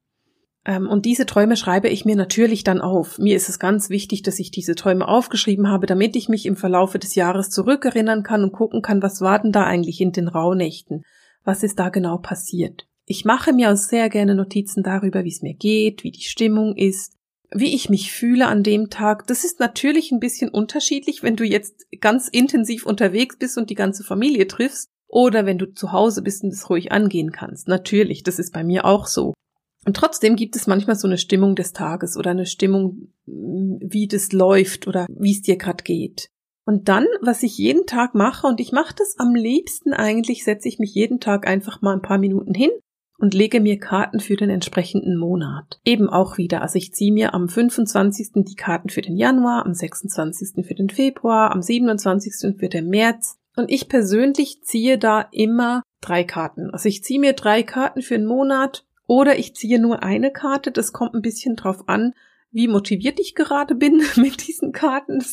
Ähm, 0.66 0.90
und 0.90 1.06
diese 1.06 1.26
Träume 1.26 1.56
schreibe 1.56 1.90
ich 1.90 2.06
mir 2.06 2.16
natürlich 2.16 2.64
dann 2.64 2.82
auf. 2.82 3.20
Mir 3.20 3.36
ist 3.36 3.50
es 3.50 3.60
ganz 3.60 3.90
wichtig, 3.90 4.24
dass 4.24 4.40
ich 4.40 4.52
diese 4.52 4.76
Träume 4.76 5.08
aufgeschrieben 5.08 5.70
habe, 5.70 5.86
damit 5.86 6.16
ich 6.16 6.28
mich 6.28 6.46
im 6.46 6.56
Verlaufe 6.56 7.00
des 7.00 7.16
Jahres 7.16 7.50
zurückerinnern 7.50 8.24
kann 8.24 8.44
und 8.44 8.52
gucken 8.52 8.82
kann, 8.82 9.02
was 9.02 9.22
war 9.22 9.40
denn 9.40 9.52
da 9.52 9.64
eigentlich 9.64 10.02
in 10.02 10.12
den 10.12 10.28
Rauhnächten? 10.28 11.04
Was 11.44 11.64
ist 11.64 11.80
da 11.80 11.90
genau 11.90 12.18
passiert? 12.18 12.88
Ich 13.06 13.24
mache 13.24 13.54
mir 13.54 13.72
auch 13.72 13.78
sehr 13.78 14.10
gerne 14.10 14.34
Notizen 14.34 14.82
darüber, 14.82 15.24
wie 15.24 15.30
es 15.30 15.44
mir 15.44 15.54
geht, 15.54 16.04
wie 16.04 16.12
die 16.12 16.24
Stimmung 16.24 16.76
ist, 16.76 17.14
wie 17.52 17.76
ich 17.76 17.90
mich 17.90 18.12
fühle 18.12 18.48
an 18.48 18.64
dem 18.64 18.90
Tag. 18.90 19.28
Das 19.28 19.44
ist 19.44 19.60
natürlich 19.60 20.12
ein 20.12 20.20
bisschen 20.20 20.50
unterschiedlich, 20.50 21.22
wenn 21.22 21.36
du 21.36 21.44
jetzt 21.44 21.86
ganz 22.02 22.28
intensiv 22.28 22.88
unterwegs 22.88 23.38
bist 23.38 23.60
und 23.60 23.70
die 23.70 23.76
ganze 23.76 24.04
Familie 24.04 24.48
triffst 24.48 24.90
oder 25.08 25.46
wenn 25.46 25.60
du 25.60 25.72
zu 25.72 25.92
Hause 25.92 26.24
bist 26.24 26.44
und 26.44 26.52
es 26.52 26.68
ruhig 26.70 26.92
angehen 26.92 27.32
kannst. 27.32 27.68
Natürlich, 27.68 28.24
das 28.24 28.40
ist 28.40 28.52
bei 28.52 28.64
mir 28.64 28.86
auch 28.86 29.06
so. 29.06 29.36
Und 29.86 29.96
trotzdem 29.96 30.36
gibt 30.36 30.56
es 30.56 30.68
manchmal 30.68 30.96
so 30.96 31.08
eine 31.08 31.18
Stimmung 31.18 31.56
des 31.56 31.72
Tages 31.72 32.18
oder 32.18 32.32
eine 32.32 32.48
Stimmung, 32.48 33.10
mm, 33.26 33.78
wie 33.82 34.08
das 34.08 34.32
läuft 34.32 34.88
oder 34.88 35.06
wie 35.10 35.32
es 35.32 35.42
dir 35.42 35.58
gerade 35.58 35.84
geht. 35.84 36.30
Und 36.66 36.90
dann, 36.90 37.06
was 37.22 37.44
ich 37.44 37.58
jeden 37.60 37.86
Tag 37.86 38.16
mache, 38.16 38.48
und 38.48 38.60
ich 38.60 38.72
mache 38.72 38.96
das 38.98 39.16
am 39.20 39.36
liebsten 39.36 39.94
eigentlich, 39.94 40.44
setze 40.44 40.68
ich 40.68 40.80
mich 40.80 40.96
jeden 40.96 41.20
Tag 41.20 41.48
einfach 41.48 41.82
mal 41.84 41.94
ein 41.94 42.02
paar 42.02 42.18
Minuten 42.18 42.56
hin 42.56 42.72
und 43.20 43.36
lege 43.36 43.62
mir 43.62 43.80
Karten 43.80 44.20
für 44.20 44.36
den 44.36 44.50
entsprechenden 44.50 45.18
Monat. 45.18 45.80
Eben 45.86 46.10
auch 46.10 46.40
wieder. 46.40 46.64
Also 46.64 46.78
ich 46.78 46.92
ziehe 46.94 47.14
mir 47.14 47.36
am 47.36 47.48
25. 47.48 48.44
die 48.48 48.56
Karten 48.56 48.90
für 48.90 49.02
den 49.02 49.16
Januar, 49.16 49.66
am 49.66 49.76
26. 49.76 50.66
für 50.66 50.74
den 50.74 50.90
Februar, 50.90 51.52
am 51.52 51.62
27. 51.62 52.58
für 52.58 52.70
den 52.70 52.90
März. 52.90 53.38
Und 53.56 53.70
ich 53.70 53.88
persönlich 53.88 54.64
ziehe 54.64 54.98
da 54.98 55.28
immer 55.32 55.84
drei 56.02 56.24
Karten. 56.24 56.72
Also 56.72 56.90
ich 56.90 57.04
ziehe 57.04 57.20
mir 57.20 57.34
drei 57.34 57.62
Karten 57.64 58.02
für 58.02 58.18
den 58.18 58.26
Monat 58.26 58.86
oder 59.08 59.38
ich 59.38 59.56
ziehe 59.56 59.80
nur 59.80 60.04
eine 60.04 60.32
Karte. 60.32 60.72
Das 60.72 60.94
kommt 60.94 61.14
ein 61.14 61.22
bisschen 61.22 61.56
drauf 61.56 61.88
an, 61.88 62.14
wie 62.52 62.68
motiviert 62.68 63.20
ich 63.20 63.36
gerade 63.36 63.76
bin 63.76 64.02
mit 64.16 64.48
diesen 64.48 64.72
Karten. 64.72 65.24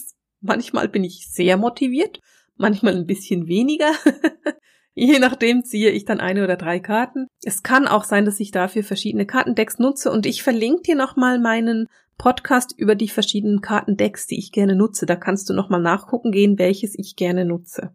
manchmal 0.41 0.88
bin 0.88 1.05
ich 1.05 1.29
sehr 1.31 1.57
motiviert, 1.57 2.21
manchmal 2.57 2.97
ein 2.97 3.07
bisschen 3.07 3.47
weniger. 3.47 3.93
Je 4.95 5.19
nachdem 5.19 5.64
ziehe 5.64 5.91
ich 5.91 6.05
dann 6.05 6.21
eine 6.21 6.45
oder 6.45 6.57
drei 6.57 6.79
Karten. 6.79 7.26
Es 7.43 7.62
kann 7.62 7.88
auch 7.88 8.05
sein, 8.05 8.26
dass 8.26 8.41
ich 8.41 8.50
dafür 8.50 8.85
verschiedene 8.85 9.25
Kartendecks 9.25 9.79
nutze 9.79 10.12
und 10.12 10.26
ich 10.26 10.43
verlinke 10.43 10.83
dir 10.83 10.97
nochmal 10.97 11.38
meinen 11.38 11.87
Podcast 12.19 12.75
über 12.76 12.95
die 12.95 13.09
verschiedenen 13.09 13.62
Kartendecks, 13.62 14.26
die 14.26 14.38
ich 14.38 14.52
gerne 14.52 14.76
nutze. 14.76 15.07
Da 15.07 15.17
kannst 15.17 15.49
du 15.49 15.55
nochmal 15.55 15.81
nachgucken 15.81 16.31
gehen, 16.31 16.59
welches 16.59 16.99
ich 16.99 17.17
gerne 17.17 17.47
nutze. 17.47 17.95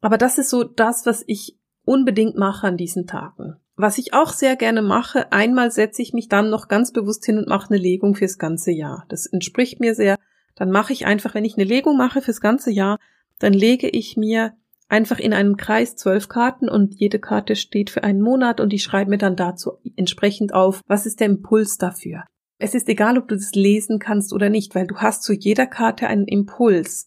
Aber 0.00 0.18
das 0.18 0.36
ist 0.38 0.50
so 0.50 0.64
das, 0.64 1.06
was 1.06 1.22
ich 1.28 1.56
unbedingt 1.84 2.36
mache 2.36 2.66
an 2.66 2.76
diesen 2.76 3.06
Tagen. 3.06 3.61
Was 3.76 3.98
ich 3.98 4.12
auch 4.12 4.32
sehr 4.32 4.56
gerne 4.56 4.82
mache, 4.82 5.32
einmal 5.32 5.70
setze 5.70 6.02
ich 6.02 6.12
mich 6.12 6.28
dann 6.28 6.50
noch 6.50 6.68
ganz 6.68 6.92
bewusst 6.92 7.24
hin 7.24 7.38
und 7.38 7.48
mache 7.48 7.70
eine 7.70 7.82
Legung 7.82 8.14
fürs 8.14 8.38
ganze 8.38 8.70
Jahr. 8.70 9.06
Das 9.08 9.26
entspricht 9.26 9.80
mir 9.80 9.94
sehr. 9.94 10.18
Dann 10.54 10.70
mache 10.70 10.92
ich 10.92 11.06
einfach, 11.06 11.34
wenn 11.34 11.44
ich 11.44 11.56
eine 11.56 11.64
Legung 11.64 11.96
mache 11.96 12.20
fürs 12.20 12.40
ganze 12.40 12.70
Jahr, 12.70 12.98
dann 13.38 13.54
lege 13.54 13.88
ich 13.88 14.16
mir 14.16 14.52
einfach 14.88 15.18
in 15.18 15.32
einem 15.32 15.56
Kreis 15.56 15.96
zwölf 15.96 16.28
Karten 16.28 16.68
und 16.68 16.94
jede 17.00 17.18
Karte 17.18 17.56
steht 17.56 17.88
für 17.88 18.04
einen 18.04 18.20
Monat 18.20 18.60
und 18.60 18.74
ich 18.74 18.82
schreibe 18.82 19.10
mir 19.10 19.18
dann 19.18 19.36
dazu 19.36 19.78
entsprechend 19.96 20.52
auf, 20.52 20.82
was 20.86 21.06
ist 21.06 21.20
der 21.20 21.28
Impuls 21.28 21.78
dafür. 21.78 22.24
Es 22.58 22.74
ist 22.74 22.88
egal, 22.88 23.16
ob 23.16 23.26
du 23.26 23.34
das 23.34 23.52
lesen 23.54 23.98
kannst 23.98 24.34
oder 24.34 24.50
nicht, 24.50 24.74
weil 24.74 24.86
du 24.86 24.96
hast 24.96 25.22
zu 25.22 25.32
jeder 25.32 25.66
Karte 25.66 26.06
einen 26.06 26.28
Impuls. 26.28 27.06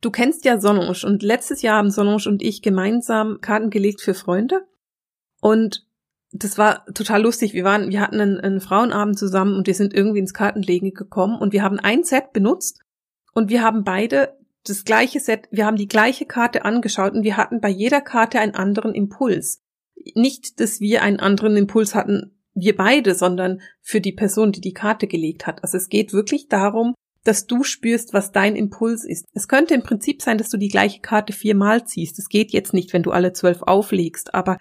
Du 0.00 0.10
kennst 0.10 0.46
ja 0.46 0.58
Solange 0.58 0.96
und 1.04 1.22
letztes 1.22 1.60
Jahr 1.60 1.76
haben 1.76 1.90
Solange 1.90 2.24
und 2.26 2.42
ich 2.42 2.62
gemeinsam 2.62 3.40
Karten 3.42 3.68
gelegt 3.68 4.00
für 4.00 4.14
Freunde 4.14 4.62
und 5.40 5.86
das 6.32 6.58
war 6.58 6.84
total 6.94 7.22
lustig. 7.22 7.54
Wir 7.54 7.64
waren, 7.64 7.90
wir 7.90 8.00
hatten 8.00 8.20
einen, 8.20 8.40
einen 8.40 8.60
Frauenabend 8.60 9.18
zusammen 9.18 9.56
und 9.56 9.66
wir 9.66 9.74
sind 9.74 9.94
irgendwie 9.94 10.20
ins 10.20 10.34
Kartenlegen 10.34 10.94
gekommen 10.94 11.38
und 11.38 11.52
wir 11.52 11.62
haben 11.62 11.78
ein 11.80 12.04
Set 12.04 12.32
benutzt 12.32 12.80
und 13.32 13.50
wir 13.50 13.62
haben 13.62 13.84
beide 13.84 14.36
das 14.64 14.84
gleiche 14.84 15.20
Set, 15.20 15.48
wir 15.50 15.66
haben 15.66 15.76
die 15.76 15.88
gleiche 15.88 16.26
Karte 16.26 16.64
angeschaut 16.64 17.14
und 17.14 17.24
wir 17.24 17.36
hatten 17.36 17.60
bei 17.60 17.70
jeder 17.70 18.00
Karte 18.00 18.38
einen 18.38 18.54
anderen 18.54 18.94
Impuls. 18.94 19.62
Nicht, 20.14 20.60
dass 20.60 20.80
wir 20.80 21.02
einen 21.02 21.18
anderen 21.18 21.56
Impuls 21.56 21.94
hatten, 21.94 22.36
wir 22.54 22.76
beide, 22.76 23.14
sondern 23.14 23.60
für 23.80 24.00
die 24.00 24.12
Person, 24.12 24.52
die 24.52 24.60
die 24.60 24.72
Karte 24.72 25.06
gelegt 25.06 25.46
hat. 25.46 25.62
Also 25.62 25.76
es 25.76 25.88
geht 25.88 26.12
wirklich 26.12 26.48
darum, 26.48 26.94
dass 27.24 27.46
du 27.46 27.64
spürst, 27.64 28.12
was 28.12 28.32
dein 28.32 28.56
Impuls 28.56 29.04
ist. 29.04 29.26
Es 29.34 29.48
könnte 29.48 29.74
im 29.74 29.82
Prinzip 29.82 30.22
sein, 30.22 30.38
dass 30.38 30.48
du 30.48 30.56
die 30.56 30.68
gleiche 30.68 31.00
Karte 31.00 31.32
viermal 31.32 31.86
ziehst. 31.86 32.18
Das 32.18 32.28
geht 32.28 32.50
jetzt 32.52 32.72
nicht, 32.72 32.92
wenn 32.92 33.02
du 33.02 33.10
alle 33.10 33.32
zwölf 33.32 33.62
auflegst, 33.62 34.34
aber 34.34 34.58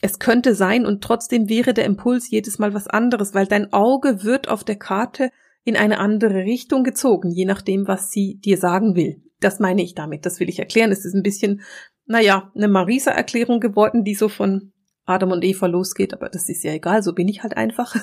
es 0.00 0.18
könnte 0.18 0.54
sein 0.54 0.86
und 0.86 1.02
trotzdem 1.02 1.48
wäre 1.48 1.74
der 1.74 1.84
Impuls 1.84 2.30
jedes 2.30 2.58
Mal 2.58 2.74
was 2.74 2.86
anderes, 2.86 3.34
weil 3.34 3.46
dein 3.46 3.72
Auge 3.72 4.24
wird 4.24 4.48
auf 4.48 4.64
der 4.64 4.76
Karte 4.76 5.30
in 5.64 5.76
eine 5.76 5.98
andere 5.98 6.44
Richtung 6.44 6.84
gezogen, 6.84 7.30
je 7.30 7.44
nachdem, 7.44 7.86
was 7.86 8.10
sie 8.10 8.36
dir 8.36 8.56
sagen 8.56 8.96
will. 8.96 9.22
Das 9.40 9.60
meine 9.60 9.82
ich 9.82 9.94
damit, 9.94 10.26
das 10.26 10.40
will 10.40 10.48
ich 10.48 10.58
erklären. 10.58 10.92
Es 10.92 11.04
ist 11.04 11.14
ein 11.14 11.22
bisschen, 11.22 11.62
naja, 12.06 12.50
eine 12.54 12.68
Marisa-Erklärung 12.68 13.60
geworden, 13.60 14.04
die 14.04 14.14
so 14.14 14.28
von 14.28 14.72
Adam 15.04 15.32
und 15.32 15.44
Eva 15.44 15.66
losgeht, 15.66 16.14
aber 16.14 16.28
das 16.28 16.48
ist 16.48 16.62
ja 16.62 16.72
egal, 16.72 17.02
so 17.02 17.12
bin 17.14 17.28
ich 17.28 17.42
halt 17.42 17.56
einfach. 17.56 17.96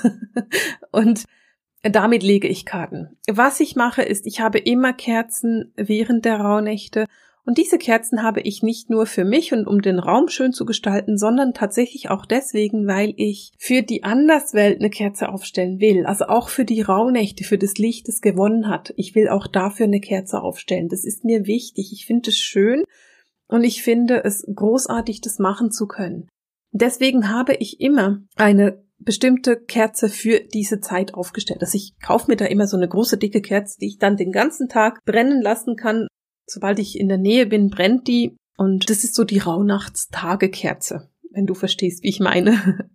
und 0.92 1.26
damit 1.84 2.24
lege 2.24 2.48
ich 2.48 2.66
Karten. 2.66 3.18
Was 3.28 3.60
ich 3.60 3.76
mache, 3.76 4.02
ist, 4.02 4.26
ich 4.26 4.40
habe 4.42 4.58
immer 4.58 4.94
Kerzen 4.94 5.74
während 5.76 6.26
der 6.26 6.40
Rauhnächte 6.40 7.06
und 7.48 7.58
diese 7.58 7.78
Kerzen 7.78 8.24
habe 8.24 8.42
ich 8.42 8.62
nicht 8.62 8.90
nur 8.90 9.06
für 9.06 9.24
mich 9.24 9.54
und 9.54 9.68
um 9.68 9.82
den 9.82 10.00
Raum 10.00 10.28
schön 10.28 10.52
zu 10.52 10.66
gestalten, 10.66 11.18
sondern 11.18 11.54
tatsächlich 11.54 12.10
auch 12.10 12.26
deswegen, 12.26 12.88
weil 12.88 13.14
ich 13.16 13.54
für 13.58 13.84
die 13.84 14.04
Anderswelt 14.04 14.82
eine 14.82 14.90
Kerze 14.90 15.30
aufstellen 15.30 15.80
will. 15.80 16.06
Also 16.06 16.26
auch 16.26 16.50
für 16.50 16.66
die 16.66 16.82
Rauhnächte, 16.82 17.46
für 17.46 17.58
das 17.58 17.76
Licht, 17.76 18.10
das 18.10 18.20
gewonnen 18.20 18.68
hat. 18.68 18.94
Ich 18.98 19.16
will 19.16 19.30
auch 19.30 19.48
dafür 19.48 19.86
eine 19.86 20.02
Kerze 20.02 20.42
aufstellen. 20.42 20.90
Das 20.90 21.06
ist 21.06 21.24
mir 21.24 21.46
wichtig. 21.46 21.94
Ich 21.94 22.06
finde 22.06 22.32
es 22.32 22.38
schön 22.38 22.84
und 23.48 23.64
ich 23.64 23.82
finde 23.82 24.26
es 24.26 24.46
großartig, 24.54 25.22
das 25.22 25.40
machen 25.40 25.72
zu 25.72 25.88
können. 25.88 26.28
Deswegen 26.74 27.30
habe 27.30 27.54
ich 27.54 27.80
immer 27.80 28.24
eine 28.36 28.84
bestimmte 29.00 29.56
Kerze 29.56 30.10
für 30.10 30.42
diese 30.42 30.82
Zeit 30.82 31.14
aufgestellt. 31.14 31.62
Also 31.62 31.78
ich 31.78 31.94
kaufe 32.06 32.30
mir 32.30 32.36
da 32.36 32.44
immer 32.44 32.68
so 32.68 32.76
eine 32.76 32.90
große 32.90 33.18
dicke 33.18 33.42
Kerze, 33.42 33.78
die 33.80 33.88
ich 33.88 34.00
dann 34.00 34.18
den 34.18 34.34
ganzen 34.34 34.68
Tag 34.68 35.00
brennen 35.06 35.42
lassen 35.42 35.78
kann 35.78 36.08
Sobald 36.48 36.80
ich 36.80 36.98
in 36.98 37.10
der 37.10 37.18
Nähe 37.18 37.46
bin, 37.46 37.70
brennt 37.70 38.08
die 38.08 38.38
und 38.58 38.90
das 38.90 39.04
ist 39.04 39.16
so 39.16 39.24
die 39.24 39.40
Rauhnachtstagekerze, 39.40 41.10
wenn 41.32 41.46
du 41.46 41.54
verstehst, 41.54 42.04
wie 42.04 42.10
ich 42.10 42.20
meine. 42.20 42.90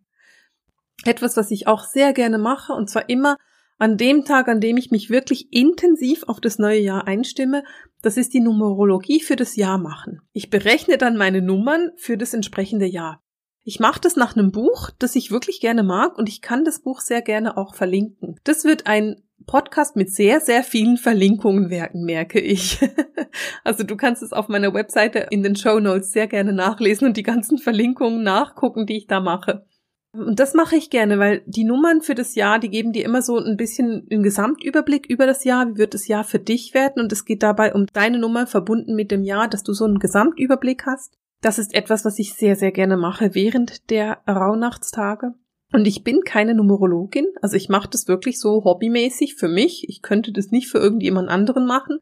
Etwas, 1.04 1.36
was 1.36 1.50
ich 1.50 1.66
auch 1.66 1.84
sehr 1.84 2.12
gerne 2.12 2.38
mache 2.38 2.72
und 2.72 2.88
zwar 2.88 3.08
immer 3.08 3.36
an 3.78 3.96
dem 3.96 4.24
Tag, 4.24 4.48
an 4.48 4.60
dem 4.60 4.76
ich 4.76 4.90
mich 4.90 5.10
wirklich 5.10 5.52
intensiv 5.52 6.22
auf 6.28 6.40
das 6.40 6.58
neue 6.58 6.78
Jahr 6.78 7.06
einstimme, 7.06 7.64
das 8.00 8.16
ist 8.16 8.32
die 8.32 8.40
Numerologie 8.40 9.20
für 9.20 9.36
das 9.36 9.56
Jahr 9.56 9.78
machen. 9.78 10.20
Ich 10.32 10.50
berechne 10.50 10.98
dann 10.98 11.16
meine 11.16 11.42
Nummern 11.42 11.90
für 11.96 12.16
das 12.16 12.32
entsprechende 12.32 12.86
Jahr. 12.86 13.22
Ich 13.64 13.80
mache 13.80 14.00
das 14.00 14.16
nach 14.16 14.36
einem 14.36 14.50
Buch, 14.50 14.90
das 14.98 15.14
ich 15.14 15.30
wirklich 15.30 15.60
gerne 15.60 15.82
mag 15.82 16.16
und 16.16 16.28
ich 16.28 16.42
kann 16.42 16.64
das 16.64 16.80
Buch 16.80 17.00
sehr 17.00 17.22
gerne 17.22 17.56
auch 17.56 17.74
verlinken. 17.74 18.40
Das 18.44 18.64
wird 18.64 18.86
ein 18.86 19.22
Podcast 19.44 19.96
mit 19.96 20.12
sehr, 20.12 20.40
sehr 20.40 20.62
vielen 20.62 20.96
Verlinkungen 20.96 21.70
werden, 21.70 22.04
merke 22.04 22.40
ich. 22.40 22.78
also 23.64 23.84
du 23.84 23.96
kannst 23.96 24.22
es 24.22 24.32
auf 24.32 24.48
meiner 24.48 24.74
Webseite 24.74 25.26
in 25.30 25.42
den 25.42 25.56
Show 25.56 25.80
Notes 25.80 26.12
sehr 26.12 26.26
gerne 26.26 26.52
nachlesen 26.52 27.06
und 27.06 27.16
die 27.16 27.22
ganzen 27.22 27.58
Verlinkungen 27.58 28.22
nachgucken, 28.22 28.86
die 28.86 28.96
ich 28.96 29.06
da 29.06 29.20
mache. 29.20 29.66
Und 30.14 30.40
das 30.40 30.52
mache 30.52 30.76
ich 30.76 30.90
gerne, 30.90 31.18
weil 31.18 31.42
die 31.46 31.64
Nummern 31.64 32.02
für 32.02 32.14
das 32.14 32.34
Jahr, 32.34 32.58
die 32.58 32.68
geben 32.68 32.92
dir 32.92 33.04
immer 33.04 33.22
so 33.22 33.38
ein 33.38 33.56
bisschen 33.56 34.06
einen 34.10 34.22
Gesamtüberblick 34.22 35.06
über 35.06 35.26
das 35.26 35.44
Jahr. 35.44 35.68
Wie 35.68 35.78
wird 35.78 35.94
das 35.94 36.06
Jahr 36.06 36.24
für 36.24 36.38
dich 36.38 36.74
werden? 36.74 37.02
Und 37.02 37.12
es 37.12 37.24
geht 37.24 37.42
dabei 37.42 37.72
um 37.72 37.86
deine 37.94 38.18
Nummer 38.18 38.46
verbunden 38.46 38.94
mit 38.94 39.10
dem 39.10 39.22
Jahr, 39.22 39.48
dass 39.48 39.62
du 39.62 39.72
so 39.72 39.86
einen 39.86 39.98
Gesamtüberblick 39.98 40.84
hast. 40.84 41.16
Das 41.40 41.58
ist 41.58 41.74
etwas, 41.74 42.04
was 42.04 42.18
ich 42.18 42.34
sehr, 42.34 42.56
sehr 42.56 42.72
gerne 42.72 42.98
mache 42.98 43.34
während 43.34 43.90
der 43.90 44.18
Rauhnachtstage. 44.28 45.32
Und 45.72 45.86
ich 45.86 46.04
bin 46.04 46.20
keine 46.20 46.54
Numerologin, 46.54 47.26
also 47.40 47.56
ich 47.56 47.68
mache 47.68 47.88
das 47.88 48.06
wirklich 48.06 48.38
so 48.38 48.64
hobbymäßig 48.64 49.36
für 49.36 49.48
mich. 49.48 49.88
Ich 49.88 50.02
könnte 50.02 50.32
das 50.32 50.50
nicht 50.50 50.68
für 50.68 50.78
irgendjemand 50.78 51.30
anderen 51.30 51.66
machen, 51.66 51.98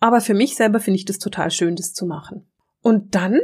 aber 0.00 0.20
für 0.20 0.34
mich 0.34 0.54
selber 0.54 0.78
finde 0.80 0.98
ich 0.98 1.04
das 1.04 1.18
total 1.18 1.50
schön, 1.50 1.74
das 1.74 1.92
zu 1.92 2.06
machen. 2.06 2.46
Und 2.80 3.14
dann 3.14 3.40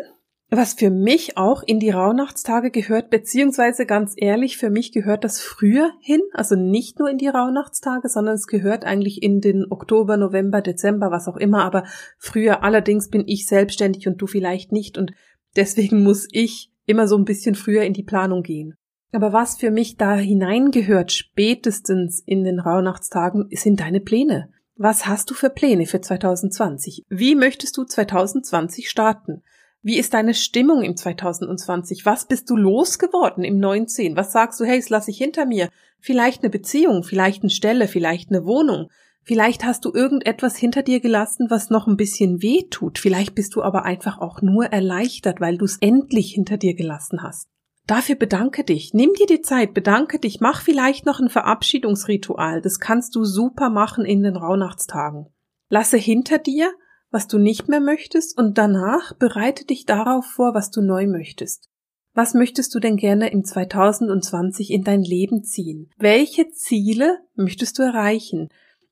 was 0.51 0.73
für 0.73 0.91
mich 0.91 1.37
auch 1.37 1.63
in 1.63 1.79
die 1.79 1.91
Rauhnachtstage 1.91 2.71
gehört, 2.71 3.11
beziehungsweise 3.11 3.85
ganz 3.85 4.15
ehrlich, 4.17 4.57
für 4.57 4.71
mich 4.71 4.93
gehört 4.93 5.23
das 5.25 5.41
früher 5.41 5.91
hin, 6.01 6.23
also 6.33 6.57
nicht 6.57 6.99
nur 6.99 7.11
in 7.11 7.19
die 7.19 7.29
Rauhnachtstage, 7.29 8.09
sondern 8.09 8.35
es 8.35 8.47
gehört 8.47 8.85
eigentlich 8.85 9.23
in 9.23 9.41
den 9.41 9.67
Oktober, 9.71 10.17
November, 10.17 10.63
Dezember, 10.63 11.11
was 11.11 11.29
auch 11.29 11.37
immer, 11.37 11.65
aber 11.65 11.85
früher 12.17 12.65
allerdings 12.65 13.11
bin 13.11 13.25
ich 13.27 13.47
selbstständig 13.47 14.09
und 14.09 14.23
du 14.23 14.27
vielleicht 14.27 14.73
nicht 14.73 14.97
und 14.97 15.13
deswegen 15.55 16.03
muss 16.03 16.27
ich 16.33 16.71
immer 16.87 17.07
so 17.07 17.19
ein 17.19 17.27
bisschen 17.27 17.55
früher 17.55 17.83
in 17.83 17.93
die 17.93 18.03
Planung 18.03 18.43
gehen. 18.43 18.75
Aber 19.11 19.33
was 19.33 19.57
für 19.57 19.71
mich 19.71 19.97
da 19.97 20.17
hineingehört, 20.17 21.13
spätestens 21.13 22.23
in 22.25 22.45
den 22.45 22.61
Rauhnachtstagen, 22.61 23.49
sind 23.53 23.81
deine 23.81 24.01
Pläne. 24.01 24.51
Was 24.77 25.07
hast 25.07 25.31
du 25.31 25.35
für 25.35 25.51
Pläne 25.51 25.87
für 25.87 26.01
2020? 26.01 27.07
Wie 27.09 27.35
möchtest 27.35 27.77
du 27.77 27.85
2020 27.85 28.89
starten? 28.89 29.43
Wie 29.83 29.99
ist 29.99 30.13
deine 30.13 30.35
Stimmung 30.35 30.83
im 30.83 30.97
2020? 30.97 32.05
Was 32.05 32.27
bist 32.27 32.51
du 32.51 32.57
losgeworden 32.57 33.45
im 33.45 33.59
19? 33.59 34.17
Was 34.17 34.33
sagst 34.33 34.61
du, 34.61 34.65
hey, 34.65 34.79
das 34.79 34.91
lasse 34.91 35.11
ich 35.11 35.19
hinter 35.19 35.47
mir? 35.47 35.69
Vielleicht 36.01 36.43
eine 36.43 36.51
Beziehung, 36.51 37.03
vielleicht 37.03 37.43
eine 37.43 37.51
Stelle, 37.51 37.89
vielleicht 37.89 38.31
eine 38.31 38.45
Wohnung. 38.45 38.89
Vielleicht 39.23 39.65
hast 39.65 39.85
du 39.85 39.93
irgendetwas 39.93 40.57
hinter 40.57 40.83
dir 40.83 41.01
gelassen, 41.01 41.47
was 41.51 41.71
noch 41.71 41.87
ein 41.87 41.97
bisschen 41.97 42.43
weh 42.43 42.63
tut. 42.71 42.99
Vielleicht 42.99 43.35
bist 43.35 43.55
du 43.55 43.63
aber 43.63 43.85
einfach 43.85 44.19
auch 44.19 44.43
nur 44.43 44.67
erleichtert, 44.67 45.41
weil 45.41 45.59
du 45.59 45.65
es 45.65 45.79
endlich 45.81 46.33
hinter 46.33 46.57
dir 46.57 46.75
gelassen 46.75 47.23
hast. 47.23 47.49
Dafür 47.89 48.15
bedanke 48.15 48.63
dich. 48.63 48.95
Nimm 48.95 49.15
dir 49.15 49.27
die 49.27 49.43
Zeit, 49.43 49.75
bedanke 49.75 50.21
dich, 50.21 50.39
mach 50.41 50.63
vielleicht 50.63 51.07
noch 51.07 51.19
ein 51.19 51.31
Verabschiedungsritual. 51.31 52.63
Das 52.63 52.79
kannst 52.79 53.17
du 53.17 53.25
super 53.25 53.69
machen 53.69 54.05
in 54.05 54.23
den 54.23 54.37
Rauhnachtstagen. 54.37 55.27
Lasse 55.71 55.97
hinter 55.97 56.39
dir 56.39 56.71
was 57.11 57.27
du 57.27 57.39
nicht 57.39 57.69
mehr 57.69 57.81
möchtest 57.81 58.37
und 58.37 58.59
danach 58.59 59.15
bereite 59.15 59.65
dich 59.65 59.87
darauf 59.87 60.27
vor, 60.27 60.55
was 60.55 60.71
du 60.71 60.83
neu 60.83 61.07
möchtest. 61.07 61.71
Was 62.15 62.35
möchtest 62.35 62.75
du 62.75 62.81
denn 62.81 62.97
gerne 62.97 63.31
im 63.31 63.45
2020 63.45 64.71
in 64.71 64.83
dein 64.83 65.03
Leben 65.03 65.45
ziehen? 65.45 65.91
Welche 65.97 66.49
Ziele 66.49 67.21
möchtest 67.35 67.79
du 67.79 67.83
erreichen? 67.83 68.49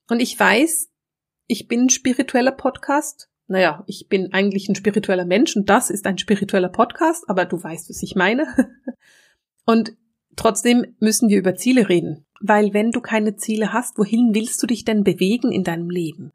Und 0.09 0.21
ich 0.21 0.39
weiß, 0.39 0.89
ich 1.47 1.69
bin 1.69 1.83
ein 1.83 1.91
spiritueller 1.91 2.53
Podcast. 2.53 3.29
Naja, 3.49 3.85
ich 3.87 4.09
bin 4.09 4.33
eigentlich 4.33 4.69
ein 4.69 4.75
spiritueller 4.75 5.25
Mensch 5.25 5.57
und 5.57 5.71
das 5.71 5.91
ist 5.91 6.07
ein 6.07 6.19
spiritueller 6.19 6.69
Podcast, 6.69 7.29
aber 7.29 7.45
du 7.45 7.63
weißt, 7.63 7.89
was 7.89 8.03
ich 8.03 8.17
meine. 8.17 8.47
Und 9.67 9.97
trotzdem 10.37 10.95
müssen 11.01 11.29
wir 11.29 11.39
über 11.39 11.57
Ziele 11.57 11.89
reden. 11.89 12.25
Weil 12.41 12.75
wenn 12.75 12.93
du 12.93 13.01
keine 13.01 13.37
Ziele 13.37 13.73
hast, 13.73 13.99
wohin 13.99 14.35
willst 14.35 14.63
du 14.63 14.67
dich 14.67 14.85
denn 14.85 15.05
bewegen 15.05 15.53
in 15.53 15.65
deinem 15.65 15.91
Leben? 15.91 16.33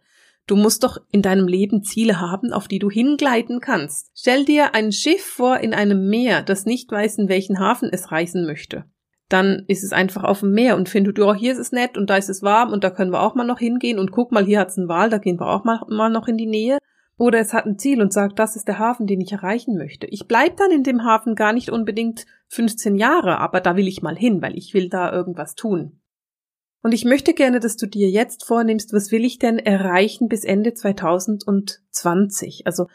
Du 0.47 0.55
musst 0.55 0.83
doch 0.83 0.97
in 1.11 1.21
deinem 1.21 1.47
Leben 1.47 1.83
Ziele 1.83 2.19
haben, 2.19 2.51
auf 2.51 2.67
die 2.67 2.79
du 2.79 2.89
hingleiten 2.89 3.59
kannst. 3.59 4.11
Stell 4.15 4.43
dir 4.43 4.73
ein 4.73 4.91
Schiff 4.91 5.23
vor 5.23 5.59
in 5.59 5.73
einem 5.73 6.09
Meer, 6.09 6.41
das 6.41 6.65
nicht 6.65 6.91
weiß, 6.91 7.19
in 7.19 7.29
welchen 7.29 7.59
Hafen 7.59 7.89
es 7.91 8.11
reisen 8.11 8.45
möchte. 8.45 8.85
Dann 9.29 9.63
ist 9.67 9.83
es 9.83 9.93
einfach 9.93 10.25
auf 10.25 10.41
dem 10.41 10.51
Meer 10.51 10.75
und 10.75 10.89
findet, 10.89 11.19
oh, 11.19 11.33
hier 11.33 11.53
ist 11.53 11.59
es 11.59 11.71
nett 11.71 11.97
und 11.97 12.09
da 12.09 12.17
ist 12.17 12.29
es 12.29 12.41
warm 12.41 12.73
und 12.73 12.83
da 12.83 12.89
können 12.89 13.13
wir 13.13 13.21
auch 13.21 13.35
mal 13.35 13.45
noch 13.45 13.59
hingehen 13.59 13.97
und 13.97 14.11
guck 14.11 14.31
mal, 14.33 14.43
hier 14.43 14.59
hat's 14.59 14.77
einen 14.77 14.89
Wal, 14.89 15.09
da 15.09 15.19
gehen 15.19 15.39
wir 15.39 15.47
auch 15.47 15.63
mal, 15.63 15.79
mal 15.87 16.09
noch 16.09 16.27
in 16.27 16.37
die 16.37 16.47
Nähe. 16.47 16.79
Oder 17.21 17.37
es 17.37 17.53
hat 17.53 17.67
ein 17.67 17.77
Ziel 17.77 18.01
und 18.01 18.11
sagt, 18.11 18.39
das 18.39 18.55
ist 18.55 18.67
der 18.67 18.79
Hafen, 18.79 19.05
den 19.05 19.21
ich 19.21 19.31
erreichen 19.31 19.77
möchte. 19.77 20.07
Ich 20.07 20.25
bleib 20.27 20.57
dann 20.57 20.71
in 20.71 20.81
dem 20.81 21.03
Hafen 21.03 21.35
gar 21.35 21.53
nicht 21.53 21.69
unbedingt 21.69 22.25
15 22.47 22.95
Jahre, 22.95 23.37
aber 23.37 23.61
da 23.61 23.75
will 23.75 23.87
ich 23.87 24.01
mal 24.01 24.15
hin, 24.15 24.41
weil 24.41 24.57
ich 24.57 24.73
will 24.73 24.89
da 24.89 25.13
irgendwas 25.13 25.53
tun. 25.53 26.01
Und 26.81 26.93
ich 26.93 27.05
möchte 27.05 27.35
gerne, 27.35 27.59
dass 27.59 27.77
du 27.77 27.85
dir 27.85 28.09
jetzt 28.09 28.43
vornimmst, 28.43 28.91
was 28.91 29.11
will 29.11 29.24
ich 29.24 29.37
denn 29.37 29.59
erreichen 29.59 30.29
bis 30.29 30.43
Ende 30.43 30.74
2020? 30.74 32.63
Also 32.65 32.87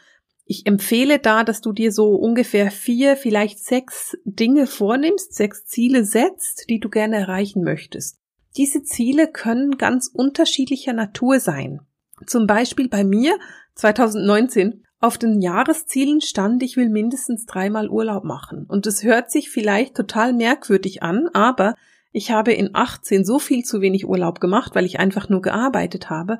ich 0.43 0.65
empfehle 0.65 1.19
da, 1.19 1.45
dass 1.45 1.61
du 1.61 1.71
dir 1.71 1.93
so 1.93 2.13
ungefähr 2.15 2.69
vier, 2.69 3.15
vielleicht 3.15 3.59
sechs 3.59 4.17
Dinge 4.25 4.67
vornimmst, 4.67 5.35
sechs 5.35 5.63
Ziele 5.67 6.03
setzt, 6.03 6.65
die 6.69 6.81
du 6.81 6.89
gerne 6.89 7.15
erreichen 7.15 7.63
möchtest. 7.63 8.17
Diese 8.57 8.83
Ziele 8.83 9.31
können 9.31 9.77
ganz 9.77 10.11
unterschiedlicher 10.13 10.91
Natur 10.91 11.39
sein. 11.39 11.79
Zum 12.25 12.47
Beispiel 12.47 12.89
bei 12.89 13.03
mir 13.03 13.37
2019 13.75 14.83
auf 14.99 15.17
den 15.17 15.41
Jahreszielen 15.41 16.21
stand, 16.21 16.63
ich 16.63 16.75
will 16.75 16.89
mindestens 16.89 17.45
dreimal 17.45 17.89
Urlaub 17.89 18.23
machen. 18.23 18.65
Und 18.67 18.87
es 18.87 19.03
hört 19.03 19.29
sich 19.29 19.49
vielleicht 19.49 19.95
total 19.95 20.33
merkwürdig 20.33 21.03
an, 21.03 21.29
aber 21.33 21.75
ich 22.11 22.31
habe 22.31 22.53
in 22.53 22.71
18 22.73 23.23
so 23.23 23.37
viel 23.37 23.63
zu 23.63 23.81
wenig 23.81 24.07
Urlaub 24.07 24.39
gemacht, 24.39 24.73
weil 24.73 24.85
ich 24.85 24.99
einfach 24.99 25.29
nur 25.29 25.41
gearbeitet 25.41 26.09
habe, 26.09 26.39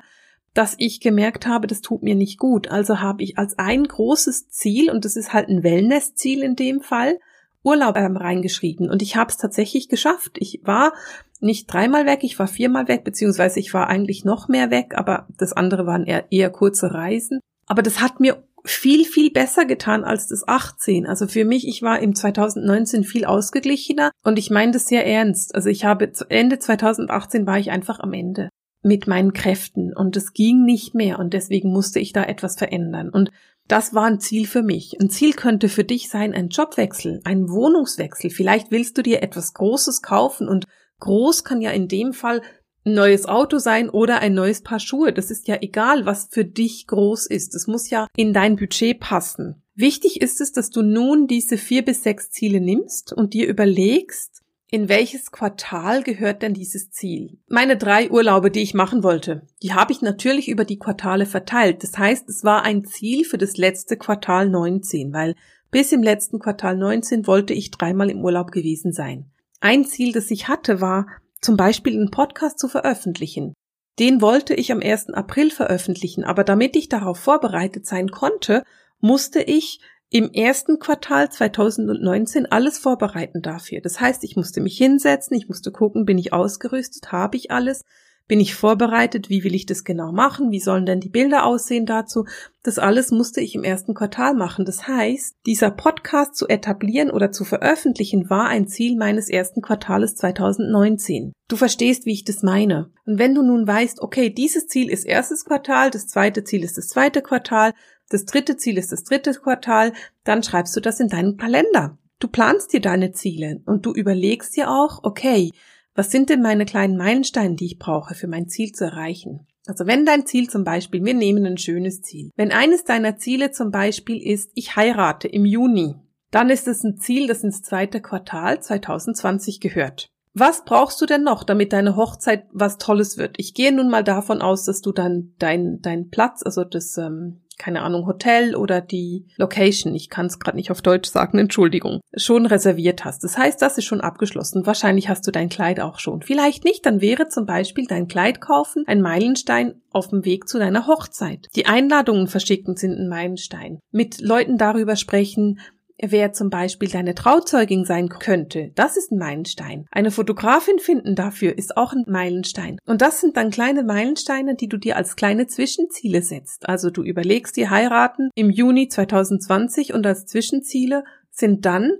dass 0.54 0.74
ich 0.78 0.98
gemerkt 1.00 1.46
habe, 1.46 1.68
das 1.68 1.82
tut 1.82 2.02
mir 2.02 2.16
nicht 2.16 2.38
gut. 2.38 2.68
Also 2.68 3.00
habe 3.00 3.22
ich 3.22 3.38
als 3.38 3.58
ein 3.58 3.84
großes 3.84 4.48
Ziel, 4.48 4.90
und 4.90 5.04
das 5.04 5.14
ist 5.14 5.32
halt 5.32 5.48
ein 5.48 5.62
Wellness-Ziel 5.62 6.42
in 6.42 6.56
dem 6.56 6.80
Fall, 6.80 7.20
Urlaub 7.62 7.96
ähm, 7.96 8.16
reingeschrieben. 8.16 8.90
Und 8.90 9.02
ich 9.02 9.16
habe 9.16 9.30
es 9.30 9.36
tatsächlich 9.36 9.88
geschafft. 9.88 10.36
Ich 10.38 10.60
war 10.64 10.92
nicht 11.40 11.72
dreimal 11.72 12.06
weg, 12.06 12.20
ich 12.22 12.38
war 12.38 12.48
viermal 12.48 12.88
weg, 12.88 13.04
beziehungsweise 13.04 13.60
ich 13.60 13.72
war 13.72 13.88
eigentlich 13.88 14.24
noch 14.24 14.48
mehr 14.48 14.70
weg, 14.70 14.94
aber 14.96 15.26
das 15.36 15.52
andere 15.52 15.86
waren 15.86 16.04
eher, 16.04 16.24
eher 16.30 16.50
kurze 16.50 16.92
Reisen. 16.92 17.40
Aber 17.66 17.82
das 17.82 18.00
hat 18.00 18.18
mir 18.18 18.42
viel, 18.64 19.04
viel 19.04 19.30
besser 19.30 19.64
getan 19.64 20.04
als 20.04 20.26
das 20.26 20.46
18. 20.46 21.06
Also 21.06 21.26
für 21.26 21.44
mich, 21.44 21.66
ich 21.66 21.82
war 21.82 22.00
im 22.00 22.14
2019 22.14 23.04
viel 23.04 23.24
ausgeglichener 23.24 24.10
und 24.24 24.38
ich 24.38 24.50
meine 24.50 24.72
das 24.72 24.86
sehr 24.86 25.06
ernst. 25.06 25.54
Also 25.54 25.68
ich 25.68 25.84
habe 25.84 26.10
Ende 26.28 26.58
2018 26.58 27.46
war 27.46 27.58
ich 27.58 27.70
einfach 27.70 28.00
am 28.00 28.12
Ende 28.12 28.48
mit 28.82 29.06
meinen 29.06 29.32
Kräften 29.32 29.94
und 29.94 30.16
es 30.16 30.32
ging 30.32 30.64
nicht 30.64 30.94
mehr 30.94 31.18
und 31.18 31.34
deswegen 31.34 31.72
musste 31.72 31.98
ich 31.98 32.12
da 32.12 32.24
etwas 32.24 32.56
verändern. 32.56 33.10
Und 33.10 33.30
das 33.68 33.94
war 33.94 34.04
ein 34.04 34.18
Ziel 34.18 34.46
für 34.46 34.62
mich. 34.62 34.98
Ein 35.00 35.10
Ziel 35.10 35.34
könnte 35.34 35.68
für 35.68 35.84
dich 35.84 36.08
sein 36.08 36.34
ein 36.34 36.48
Jobwechsel, 36.48 37.20
ein 37.24 37.48
Wohnungswechsel. 37.50 38.30
Vielleicht 38.30 38.70
willst 38.70 38.96
du 38.98 39.02
dir 39.02 39.22
etwas 39.22 39.54
Großes 39.54 40.02
kaufen 40.02 40.48
und 40.48 40.64
groß 41.00 41.44
kann 41.44 41.60
ja 41.60 41.70
in 41.70 41.86
dem 41.86 42.12
Fall 42.14 42.42
ein 42.84 42.94
neues 42.94 43.26
Auto 43.26 43.58
sein 43.58 43.90
oder 43.90 44.20
ein 44.20 44.34
neues 44.34 44.62
Paar 44.62 44.80
Schuhe. 44.80 45.12
Das 45.12 45.30
ist 45.30 45.46
ja 45.48 45.58
egal, 45.60 46.06
was 46.06 46.28
für 46.30 46.44
dich 46.44 46.86
groß 46.86 47.26
ist. 47.26 47.54
Es 47.54 47.66
muss 47.66 47.90
ja 47.90 48.06
in 48.16 48.32
dein 48.32 48.56
Budget 48.56 48.98
passen. 48.98 49.62
Wichtig 49.74 50.20
ist 50.20 50.40
es, 50.40 50.52
dass 50.52 50.70
du 50.70 50.82
nun 50.82 51.26
diese 51.26 51.58
vier 51.58 51.84
bis 51.84 52.02
sechs 52.02 52.30
Ziele 52.30 52.60
nimmst 52.60 53.12
und 53.12 53.34
dir 53.34 53.46
überlegst, 53.46 54.42
in 54.70 54.88
welches 54.88 55.32
Quartal 55.32 56.02
gehört 56.02 56.42
denn 56.42 56.52
dieses 56.52 56.90
Ziel? 56.90 57.38
Meine 57.48 57.76
drei 57.76 58.10
Urlaube, 58.10 58.50
die 58.50 58.60
ich 58.60 58.74
machen 58.74 59.02
wollte, 59.02 59.46
die 59.62 59.72
habe 59.72 59.92
ich 59.92 60.02
natürlich 60.02 60.48
über 60.48 60.64
die 60.64 60.78
Quartale 60.78 61.24
verteilt. 61.24 61.82
Das 61.82 61.96
heißt, 61.96 62.28
es 62.28 62.44
war 62.44 62.62
ein 62.62 62.84
Ziel 62.84 63.24
für 63.24 63.38
das 63.38 63.56
letzte 63.56 63.96
Quartal 63.96 64.48
19, 64.50 65.12
weil 65.12 65.34
bis 65.70 65.92
im 65.92 66.02
letzten 66.02 66.38
Quartal 66.38 66.76
19 66.76 67.26
wollte 67.26 67.54
ich 67.54 67.70
dreimal 67.70 68.10
im 68.10 68.22
Urlaub 68.22 68.52
gewesen 68.52 68.92
sein. 68.92 69.30
Ein 69.60 69.84
Ziel, 69.86 70.12
das 70.12 70.30
ich 70.30 70.48
hatte, 70.48 70.80
war, 70.80 71.06
zum 71.40 71.56
Beispiel 71.56 71.94
einen 71.94 72.10
Podcast 72.10 72.58
zu 72.58 72.68
veröffentlichen. 72.68 73.54
Den 73.98 74.20
wollte 74.20 74.54
ich 74.54 74.70
am 74.70 74.80
1. 74.80 75.10
April 75.10 75.50
veröffentlichen, 75.50 76.24
aber 76.24 76.44
damit 76.44 76.76
ich 76.76 76.88
darauf 76.88 77.18
vorbereitet 77.18 77.86
sein 77.86 78.10
konnte, 78.10 78.62
musste 79.00 79.42
ich 79.42 79.80
im 80.10 80.32
ersten 80.32 80.78
Quartal 80.78 81.30
2019 81.30 82.46
alles 82.46 82.78
vorbereiten 82.78 83.42
dafür. 83.42 83.80
Das 83.80 84.00
heißt, 84.00 84.24
ich 84.24 84.36
musste 84.36 84.60
mich 84.60 84.78
hinsetzen, 84.78 85.36
ich 85.36 85.48
musste 85.48 85.70
gucken, 85.70 86.06
bin 86.06 86.18
ich 86.18 86.32
ausgerüstet, 86.32 87.12
habe 87.12 87.36
ich 87.36 87.50
alles, 87.50 87.84
bin 88.28 88.40
ich 88.40 88.54
vorbereitet? 88.54 89.30
Wie 89.30 89.42
will 89.42 89.54
ich 89.54 89.64
das 89.64 89.84
genau 89.84 90.12
machen? 90.12 90.50
Wie 90.50 90.60
sollen 90.60 90.84
denn 90.84 91.00
die 91.00 91.08
Bilder 91.08 91.46
aussehen 91.46 91.86
dazu? 91.86 92.26
Das 92.62 92.78
alles 92.78 93.10
musste 93.10 93.40
ich 93.40 93.54
im 93.54 93.64
ersten 93.64 93.94
Quartal 93.94 94.34
machen. 94.34 94.66
Das 94.66 94.86
heißt, 94.86 95.36
dieser 95.46 95.70
Podcast 95.70 96.36
zu 96.36 96.46
etablieren 96.46 97.10
oder 97.10 97.32
zu 97.32 97.44
veröffentlichen 97.44 98.28
war 98.28 98.48
ein 98.48 98.68
Ziel 98.68 98.98
meines 98.98 99.30
ersten 99.30 99.62
Quartales 99.62 100.14
2019. 100.16 101.32
Du 101.48 101.56
verstehst, 101.56 102.04
wie 102.04 102.12
ich 102.12 102.24
das 102.24 102.42
meine. 102.42 102.90
Und 103.06 103.18
wenn 103.18 103.34
du 103.34 103.42
nun 103.42 103.66
weißt, 103.66 104.02
okay, 104.02 104.28
dieses 104.28 104.66
Ziel 104.66 104.90
ist 104.90 105.04
erstes 105.04 105.46
Quartal, 105.46 105.90
das 105.90 106.06
zweite 106.06 106.44
Ziel 106.44 106.64
ist 106.64 106.76
das 106.76 106.88
zweite 106.88 107.22
Quartal, 107.22 107.72
das 108.08 108.24
dritte 108.24 108.56
Ziel 108.56 108.78
ist 108.78 108.92
das 108.92 109.04
dritte 109.04 109.32
Quartal, 109.34 109.92
dann 110.24 110.42
schreibst 110.42 110.74
du 110.76 110.80
das 110.80 111.00
in 111.00 111.08
deinen 111.08 111.36
Kalender. 111.36 111.98
Du 112.18 112.28
planst 112.28 112.72
dir 112.72 112.80
deine 112.80 113.12
Ziele 113.12 113.60
und 113.64 113.86
du 113.86 113.92
überlegst 113.92 114.56
dir 114.56 114.70
auch, 114.70 115.00
okay, 115.04 115.50
was 115.94 116.10
sind 116.10 116.30
denn 116.30 116.42
meine 116.42 116.64
kleinen 116.64 116.96
Meilensteine, 116.96 117.54
die 117.54 117.66
ich 117.66 117.78
brauche, 117.78 118.14
für 118.14 118.28
mein 118.28 118.48
Ziel 118.48 118.72
zu 118.72 118.84
erreichen? 118.84 119.46
Also 119.66 119.86
wenn 119.86 120.06
dein 120.06 120.26
Ziel 120.26 120.48
zum 120.48 120.64
Beispiel, 120.64 121.04
wir 121.04 121.14
nehmen 121.14 121.44
ein 121.44 121.58
schönes 121.58 122.00
Ziel. 122.00 122.30
Wenn 122.36 122.52
eines 122.52 122.84
deiner 122.84 123.16
Ziele 123.18 123.50
zum 123.50 123.70
Beispiel 123.70 124.22
ist, 124.26 124.50
ich 124.54 124.76
heirate 124.76 125.28
im 125.28 125.44
Juni, 125.44 125.94
dann 126.30 126.50
ist 126.50 126.68
es 126.68 126.84
ein 126.84 126.98
Ziel, 126.98 127.26
das 127.26 127.44
ins 127.44 127.62
zweite 127.62 128.00
Quartal 128.00 128.60
2020 128.60 129.60
gehört. 129.60 130.10
Was 130.34 130.64
brauchst 130.64 131.00
du 131.00 131.06
denn 131.06 131.22
noch, 131.22 131.42
damit 131.42 131.72
deine 131.72 131.96
Hochzeit 131.96 132.44
was 132.52 132.78
Tolles 132.78 133.18
wird? 133.18 133.34
Ich 133.38 133.54
gehe 133.54 133.72
nun 133.72 133.90
mal 133.90 134.04
davon 134.04 134.40
aus, 134.40 134.64
dass 134.64 134.80
du 134.80 134.92
dann 134.92 135.34
dein, 135.38 135.80
dein 135.82 136.10
Platz, 136.10 136.42
also 136.44 136.64
das, 136.64 136.96
ähm, 136.96 137.40
keine 137.58 137.82
Ahnung, 137.82 138.06
Hotel 138.06 138.54
oder 138.54 138.80
die 138.80 139.26
Location, 139.36 139.94
ich 139.94 140.08
kann 140.08 140.26
es 140.26 140.38
gerade 140.38 140.56
nicht 140.56 140.70
auf 140.70 140.80
Deutsch 140.80 141.10
sagen, 141.10 141.38
Entschuldigung, 141.38 142.00
schon 142.16 142.46
reserviert 142.46 143.04
hast. 143.04 143.24
Das 143.24 143.36
heißt, 143.36 143.60
das 143.60 143.78
ist 143.78 143.84
schon 143.84 144.00
abgeschlossen. 144.00 144.64
Wahrscheinlich 144.64 145.08
hast 145.08 145.26
du 145.26 145.30
dein 145.30 145.48
Kleid 145.48 145.80
auch 145.80 145.98
schon. 145.98 146.22
Vielleicht 146.22 146.64
nicht, 146.64 146.86
dann 146.86 147.00
wäre 147.00 147.28
zum 147.28 147.46
Beispiel 147.46 147.86
dein 147.86 148.08
Kleid 148.08 148.40
kaufen 148.40 148.84
ein 148.86 149.02
Meilenstein 149.02 149.80
auf 149.90 150.08
dem 150.08 150.24
Weg 150.24 150.48
zu 150.48 150.58
deiner 150.58 150.86
Hochzeit. 150.86 151.48
Die 151.56 151.66
Einladungen 151.66 152.28
verschicken 152.28 152.76
sind 152.76 152.98
ein 152.98 153.08
Meilenstein. 153.08 153.80
Mit 153.90 154.20
Leuten 154.20 154.58
darüber 154.58 154.96
sprechen, 154.96 155.60
wer 156.00 156.32
zum 156.32 156.50
Beispiel 156.50 156.88
deine 156.88 157.14
Trauzeugin 157.14 157.84
sein 157.84 158.08
könnte, 158.08 158.70
das 158.74 158.96
ist 158.96 159.10
ein 159.10 159.18
Meilenstein. 159.18 159.86
Eine 159.90 160.10
Fotografin 160.10 160.78
finden 160.78 161.14
dafür 161.14 161.56
ist 161.56 161.76
auch 161.76 161.92
ein 161.92 162.04
Meilenstein. 162.06 162.78
Und 162.86 163.02
das 163.02 163.20
sind 163.20 163.36
dann 163.36 163.50
kleine 163.50 163.82
Meilensteine, 163.82 164.54
die 164.54 164.68
du 164.68 164.76
dir 164.76 164.96
als 164.96 165.16
kleine 165.16 165.46
Zwischenziele 165.46 166.22
setzt. 166.22 166.68
Also 166.68 166.90
du 166.90 167.02
überlegst 167.02 167.56
dir 167.56 167.70
heiraten 167.70 168.30
im 168.34 168.50
Juni 168.50 168.88
2020 168.88 169.92
und 169.94 170.06
als 170.06 170.26
Zwischenziele 170.26 171.04
sind 171.30 171.66
dann 171.66 171.92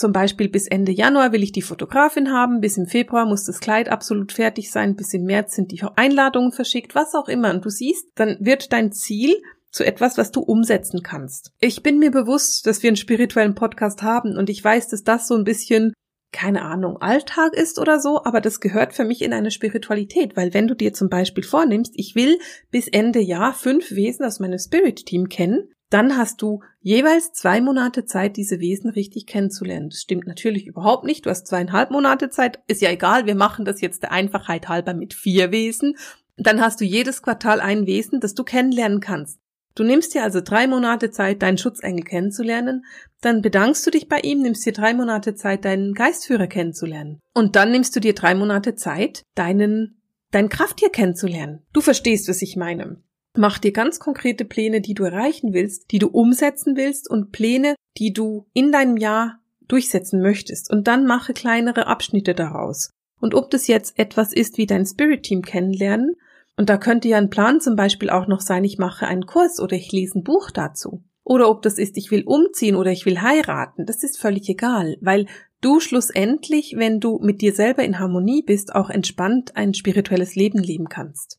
zum 0.00 0.12
Beispiel 0.12 0.48
bis 0.48 0.66
Ende 0.66 0.92
Januar 0.92 1.30
will 1.32 1.42
ich 1.42 1.52
die 1.52 1.60
Fotografin 1.60 2.32
haben, 2.32 2.62
bis 2.62 2.78
im 2.78 2.86
Februar 2.86 3.26
muss 3.26 3.44
das 3.44 3.60
Kleid 3.60 3.90
absolut 3.90 4.32
fertig 4.32 4.70
sein, 4.70 4.96
bis 4.96 5.12
im 5.12 5.24
März 5.24 5.54
sind 5.54 5.72
die 5.72 5.82
Einladungen 5.94 6.52
verschickt, 6.52 6.94
was 6.94 7.14
auch 7.14 7.28
immer. 7.28 7.50
Und 7.50 7.66
du 7.66 7.68
siehst, 7.68 8.06
dann 8.14 8.38
wird 8.40 8.72
dein 8.72 8.92
Ziel 8.92 9.36
zu 9.70 9.84
etwas, 9.84 10.18
was 10.18 10.30
du 10.30 10.40
umsetzen 10.40 11.02
kannst. 11.02 11.52
Ich 11.60 11.82
bin 11.82 11.98
mir 11.98 12.10
bewusst, 12.10 12.66
dass 12.66 12.82
wir 12.82 12.88
einen 12.88 12.96
spirituellen 12.96 13.54
Podcast 13.54 14.02
haben 14.02 14.36
und 14.36 14.50
ich 14.50 14.62
weiß, 14.62 14.88
dass 14.88 15.04
das 15.04 15.28
so 15.28 15.34
ein 15.34 15.44
bisschen 15.44 15.92
keine 16.32 16.62
Ahnung, 16.62 16.98
Alltag 16.98 17.54
ist 17.54 17.78
oder 17.78 17.98
so, 17.98 18.22
aber 18.24 18.40
das 18.40 18.60
gehört 18.60 18.92
für 18.92 19.04
mich 19.04 19.22
in 19.22 19.32
eine 19.32 19.50
Spiritualität, 19.50 20.36
weil 20.36 20.54
wenn 20.54 20.68
du 20.68 20.76
dir 20.76 20.92
zum 20.92 21.08
Beispiel 21.08 21.42
vornimmst, 21.42 21.92
ich 21.96 22.14
will 22.14 22.38
bis 22.70 22.86
Ende 22.86 23.20
Jahr 23.20 23.52
fünf 23.52 23.90
Wesen 23.90 24.24
aus 24.24 24.38
meinem 24.38 24.58
Spirit-Team 24.58 25.28
kennen, 25.28 25.68
dann 25.90 26.16
hast 26.16 26.40
du 26.40 26.60
jeweils 26.80 27.32
zwei 27.32 27.60
Monate 27.60 28.04
Zeit, 28.04 28.36
diese 28.36 28.60
Wesen 28.60 28.90
richtig 28.90 29.26
kennenzulernen. 29.26 29.90
Das 29.90 30.00
stimmt 30.00 30.26
natürlich 30.28 30.66
überhaupt 30.66 31.04
nicht. 31.04 31.26
Du 31.26 31.30
hast 31.30 31.48
zweieinhalb 31.48 31.90
Monate 31.90 32.30
Zeit. 32.30 32.60
Ist 32.68 32.80
ja 32.80 32.90
egal, 32.90 33.26
wir 33.26 33.34
machen 33.34 33.64
das 33.64 33.80
jetzt 33.80 34.04
der 34.04 34.12
Einfachheit 34.12 34.68
halber 34.68 34.94
mit 34.94 35.14
vier 35.14 35.50
Wesen. 35.50 35.96
Dann 36.36 36.60
hast 36.60 36.80
du 36.80 36.84
jedes 36.84 37.22
Quartal 37.22 37.60
ein 37.60 37.86
Wesen, 37.86 38.20
das 38.20 38.34
du 38.34 38.44
kennenlernen 38.44 39.00
kannst. 39.00 39.39
Du 39.74 39.84
nimmst 39.84 40.14
dir 40.14 40.24
also 40.24 40.40
drei 40.40 40.66
Monate 40.66 41.10
Zeit, 41.10 41.42
deinen 41.42 41.58
Schutzengel 41.58 42.04
kennenzulernen, 42.04 42.84
dann 43.20 43.42
bedankst 43.42 43.86
du 43.86 43.90
dich 43.90 44.08
bei 44.08 44.20
ihm, 44.20 44.42
nimmst 44.42 44.66
dir 44.66 44.72
drei 44.72 44.94
Monate 44.94 45.34
Zeit, 45.34 45.64
deinen 45.64 45.94
Geistführer 45.94 46.46
kennenzulernen. 46.46 47.20
Und 47.34 47.56
dann 47.56 47.70
nimmst 47.70 47.94
du 47.94 48.00
dir 48.00 48.14
drei 48.14 48.34
Monate 48.34 48.74
Zeit, 48.74 49.22
deinen, 49.34 50.00
dein 50.32 50.48
Krafttier 50.48 50.90
kennenzulernen. 50.90 51.62
Du 51.72 51.80
verstehst, 51.80 52.28
was 52.28 52.42
ich 52.42 52.56
meine. 52.56 53.02
Mach 53.36 53.58
dir 53.58 53.72
ganz 53.72 54.00
konkrete 54.00 54.44
Pläne, 54.44 54.80
die 54.80 54.94
du 54.94 55.04
erreichen 55.04 55.52
willst, 55.52 55.92
die 55.92 56.00
du 56.00 56.08
umsetzen 56.08 56.76
willst 56.76 57.08
und 57.08 57.30
Pläne, 57.30 57.76
die 57.96 58.12
du 58.12 58.48
in 58.52 58.72
deinem 58.72 58.96
Jahr 58.96 59.38
durchsetzen 59.68 60.20
möchtest. 60.20 60.70
Und 60.70 60.88
dann 60.88 61.06
mache 61.06 61.32
kleinere 61.32 61.86
Abschnitte 61.86 62.34
daraus. 62.34 62.90
Und 63.20 63.34
ob 63.34 63.50
das 63.50 63.68
jetzt 63.68 63.98
etwas 63.98 64.32
ist 64.32 64.58
wie 64.58 64.66
dein 64.66 64.84
Spirit 64.84 65.22
Team 65.22 65.42
kennenlernen 65.42 66.16
und 66.60 66.68
da 66.68 66.76
könnte 66.76 67.08
ja 67.08 67.16
ein 67.16 67.30
Plan 67.30 67.58
zum 67.62 67.74
Beispiel 67.74 68.10
auch 68.10 68.26
noch 68.26 68.42
sein, 68.42 68.64
ich 68.64 68.76
mache 68.76 69.06
einen 69.06 69.24
Kurs 69.24 69.60
oder 69.60 69.76
ich 69.76 69.92
lese 69.92 70.18
ein 70.18 70.24
Buch 70.24 70.50
dazu. 70.50 71.02
Oder 71.24 71.48
ob 71.48 71.62
das 71.62 71.78
ist, 71.78 71.96
ich 71.96 72.10
will 72.10 72.22
umziehen 72.26 72.76
oder 72.76 72.92
ich 72.92 73.06
will 73.06 73.22
heiraten, 73.22 73.86
das 73.86 74.04
ist 74.04 74.20
völlig 74.20 74.46
egal, 74.46 74.98
weil 75.00 75.24
du 75.62 75.80
schlussendlich, 75.80 76.74
wenn 76.76 77.00
du 77.00 77.18
mit 77.22 77.40
dir 77.40 77.54
selber 77.54 77.82
in 77.82 77.98
Harmonie 77.98 78.42
bist, 78.42 78.74
auch 78.74 78.90
entspannt 78.90 79.56
ein 79.56 79.72
spirituelles 79.72 80.34
Leben 80.34 80.58
leben 80.58 80.90
kannst. 80.90 81.38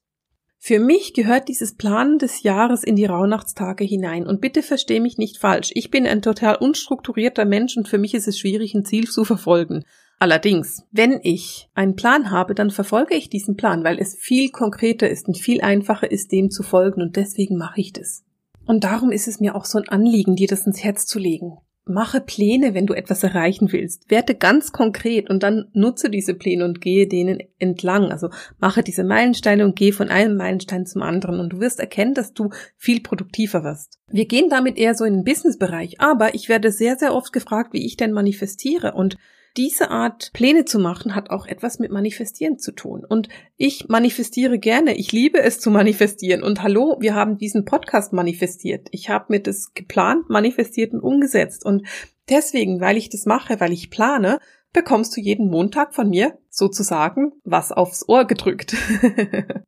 Für 0.58 0.80
mich 0.80 1.14
gehört 1.14 1.50
dieses 1.50 1.76
Planen 1.76 2.18
des 2.18 2.42
Jahres 2.42 2.84
in 2.84 2.96
die 2.96 3.06
Rauhnachtstage 3.06 3.84
hinein. 3.84 4.26
Und 4.26 4.42
bitte 4.42 4.64
versteh 4.64 5.00
mich 5.00 5.20
nicht 5.20 5.38
falsch. 5.38 5.70
Ich 5.76 5.92
bin 5.92 6.08
ein 6.08 6.24
total 6.24 6.56
unstrukturierter 6.56 7.46
Mensch 7.46 7.78
und 7.78 7.88
für 7.88 8.00
mich 8.00 8.16
ist 8.16 8.28
es 8.28 8.40
schwierig, 8.40 8.74
ein 8.74 8.86
Ziel 8.86 9.08
zu 9.08 9.24
verfolgen. 9.24 9.84
Allerdings, 10.22 10.84
wenn 10.92 11.20
ich 11.24 11.68
einen 11.74 11.96
Plan 11.96 12.30
habe, 12.30 12.54
dann 12.54 12.70
verfolge 12.70 13.16
ich 13.16 13.32
diesen 13.32 13.56
Plan, 13.56 13.84
weil 13.84 13.98
es 13.98 14.16
viel 14.16 14.52
konkreter 14.52 15.10
ist 15.10 15.28
und 15.28 15.36
viel 15.36 15.62
einfacher 15.62 16.12
ist, 16.12 16.32
dem 16.32 16.52
zu 16.52 16.62
folgen 16.62 17.02
und 17.02 17.16
deswegen 17.16 17.58
mache 17.58 17.82
ich 17.82 17.92
das. 17.92 18.24
Und 18.68 18.84
darum 18.84 19.12
ist 19.12 19.28
es 19.28 19.40
mir 19.40 19.56
auch 19.56 19.66
so 19.66 19.80
ein 19.80 19.90
Anliegen, 19.90 20.36
dir 20.36 20.48
das 20.48 20.68
ins 20.68 20.84
Herz 20.84 21.08
zu 21.08 21.18
legen. 21.18 21.58
Mache 21.86 22.22
Pläne, 22.22 22.76
wenn 22.76 22.86
du 22.86 22.94
etwas 22.94 23.24
erreichen 23.24 23.72
willst. 23.72 24.12
Werte 24.12 24.36
ganz 24.36 24.72
konkret 24.72 25.28
und 25.28 25.42
dann 25.42 25.70
nutze 25.74 26.12
diese 26.12 26.36
Pläne 26.36 26.66
und 26.66 26.82
gehe 26.82 27.08
denen 27.08 27.40
entlang. 27.58 28.12
Also 28.12 28.30
mache 28.60 28.84
diese 28.84 29.04
Meilensteine 29.04 29.66
und 29.66 29.76
gehe 29.76 29.92
von 29.92 30.10
einem 30.10 30.38
Meilenstein 30.38 30.86
zum 30.86 31.02
anderen 31.02 31.40
und 31.40 31.54
du 31.54 31.60
wirst 31.60 31.80
erkennen, 31.80 32.14
dass 32.14 32.36
du 32.36 32.52
viel 32.78 33.02
produktiver 33.02 33.64
wirst. 33.64 33.98
Wir 34.08 34.28
gehen 34.28 34.52
damit 34.52 34.78
eher 34.78 34.94
so 34.94 35.04
in 35.04 35.16
den 35.16 35.24
Businessbereich, 35.24 36.00
aber 36.00 36.36
ich 36.36 36.48
werde 36.48 36.72
sehr, 36.72 36.96
sehr 36.96 37.16
oft 37.16 37.34
gefragt, 37.34 37.74
wie 37.74 37.88
ich 37.88 37.98
denn 37.98 38.12
manifestiere 38.12 38.94
und 38.94 39.18
diese 39.58 39.90
Art 39.90 40.32
Pläne 40.34 40.66
zu 40.66 40.80
machen 40.80 41.16
hat 41.16 41.30
auch 41.30 41.46
etwas 41.46 41.80
mit 41.80 41.92
Manifestieren 41.92 42.58
zu 42.58 42.72
tun. 42.72 43.04
Und 43.08 43.28
ich 43.58 43.90
manifestiere 43.90 44.60
gerne. 44.60 44.96
Ich 44.96 45.12
liebe 45.12 45.42
es 45.42 45.60
zu 45.60 45.72
manifestieren. 45.72 46.44
Und 46.44 46.64
hallo, 46.64 46.98
wir 47.00 47.16
haben 47.16 47.38
diesen 47.38 47.66
Podcast 47.66 48.14
manifestiert. 48.14 48.88
Ich 48.92 49.10
habe 49.10 49.26
mir 49.30 49.42
das 49.42 49.74
geplant, 49.74 50.30
manifestiert 50.30 50.94
und 50.94 51.02
umgesetzt. 51.02 51.66
Und 51.66 51.86
deswegen, 52.30 52.80
weil 52.80 52.98
ich 52.98 53.10
das 53.10 53.26
mache, 53.26 53.60
weil 53.60 53.74
ich 53.74 53.90
plane, 53.90 54.40
bekommst 54.74 55.16
du 55.18 55.22
jeden 55.22 55.50
Montag 55.50 55.94
von 55.94 56.10
mir 56.10 56.38
sozusagen 56.50 57.34
was 57.44 57.72
aufs 57.72 58.08
Ohr 58.08 58.26
gedrückt. 58.26 58.76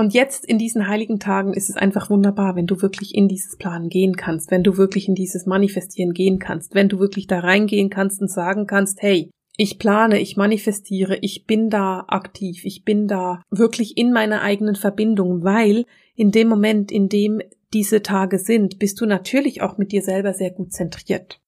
Und 0.00 0.14
jetzt 0.14 0.46
in 0.46 0.56
diesen 0.56 0.88
heiligen 0.88 1.20
Tagen 1.20 1.52
ist 1.52 1.68
es 1.68 1.76
einfach 1.76 2.08
wunderbar, 2.08 2.56
wenn 2.56 2.66
du 2.66 2.80
wirklich 2.80 3.14
in 3.14 3.28
dieses 3.28 3.58
Plan 3.58 3.90
gehen 3.90 4.16
kannst, 4.16 4.50
wenn 4.50 4.62
du 4.62 4.78
wirklich 4.78 5.08
in 5.08 5.14
dieses 5.14 5.44
Manifestieren 5.44 6.14
gehen 6.14 6.38
kannst, 6.38 6.74
wenn 6.74 6.88
du 6.88 6.98
wirklich 7.00 7.26
da 7.26 7.40
reingehen 7.40 7.90
kannst 7.90 8.22
und 8.22 8.30
sagen 8.30 8.66
kannst, 8.66 9.02
hey, 9.02 9.30
ich 9.58 9.78
plane, 9.78 10.18
ich 10.18 10.38
manifestiere, 10.38 11.18
ich 11.20 11.44
bin 11.44 11.68
da 11.68 12.06
aktiv, 12.08 12.64
ich 12.64 12.82
bin 12.82 13.08
da 13.08 13.42
wirklich 13.50 13.98
in 13.98 14.10
meiner 14.10 14.40
eigenen 14.40 14.74
Verbindung, 14.74 15.44
weil 15.44 15.84
in 16.16 16.30
dem 16.30 16.48
Moment, 16.48 16.90
in 16.90 17.10
dem 17.10 17.42
diese 17.74 18.00
Tage 18.00 18.38
sind, 18.38 18.78
bist 18.78 19.02
du 19.02 19.04
natürlich 19.04 19.60
auch 19.60 19.76
mit 19.76 19.92
dir 19.92 20.00
selber 20.00 20.32
sehr 20.32 20.50
gut 20.50 20.72
zentriert. 20.72 21.42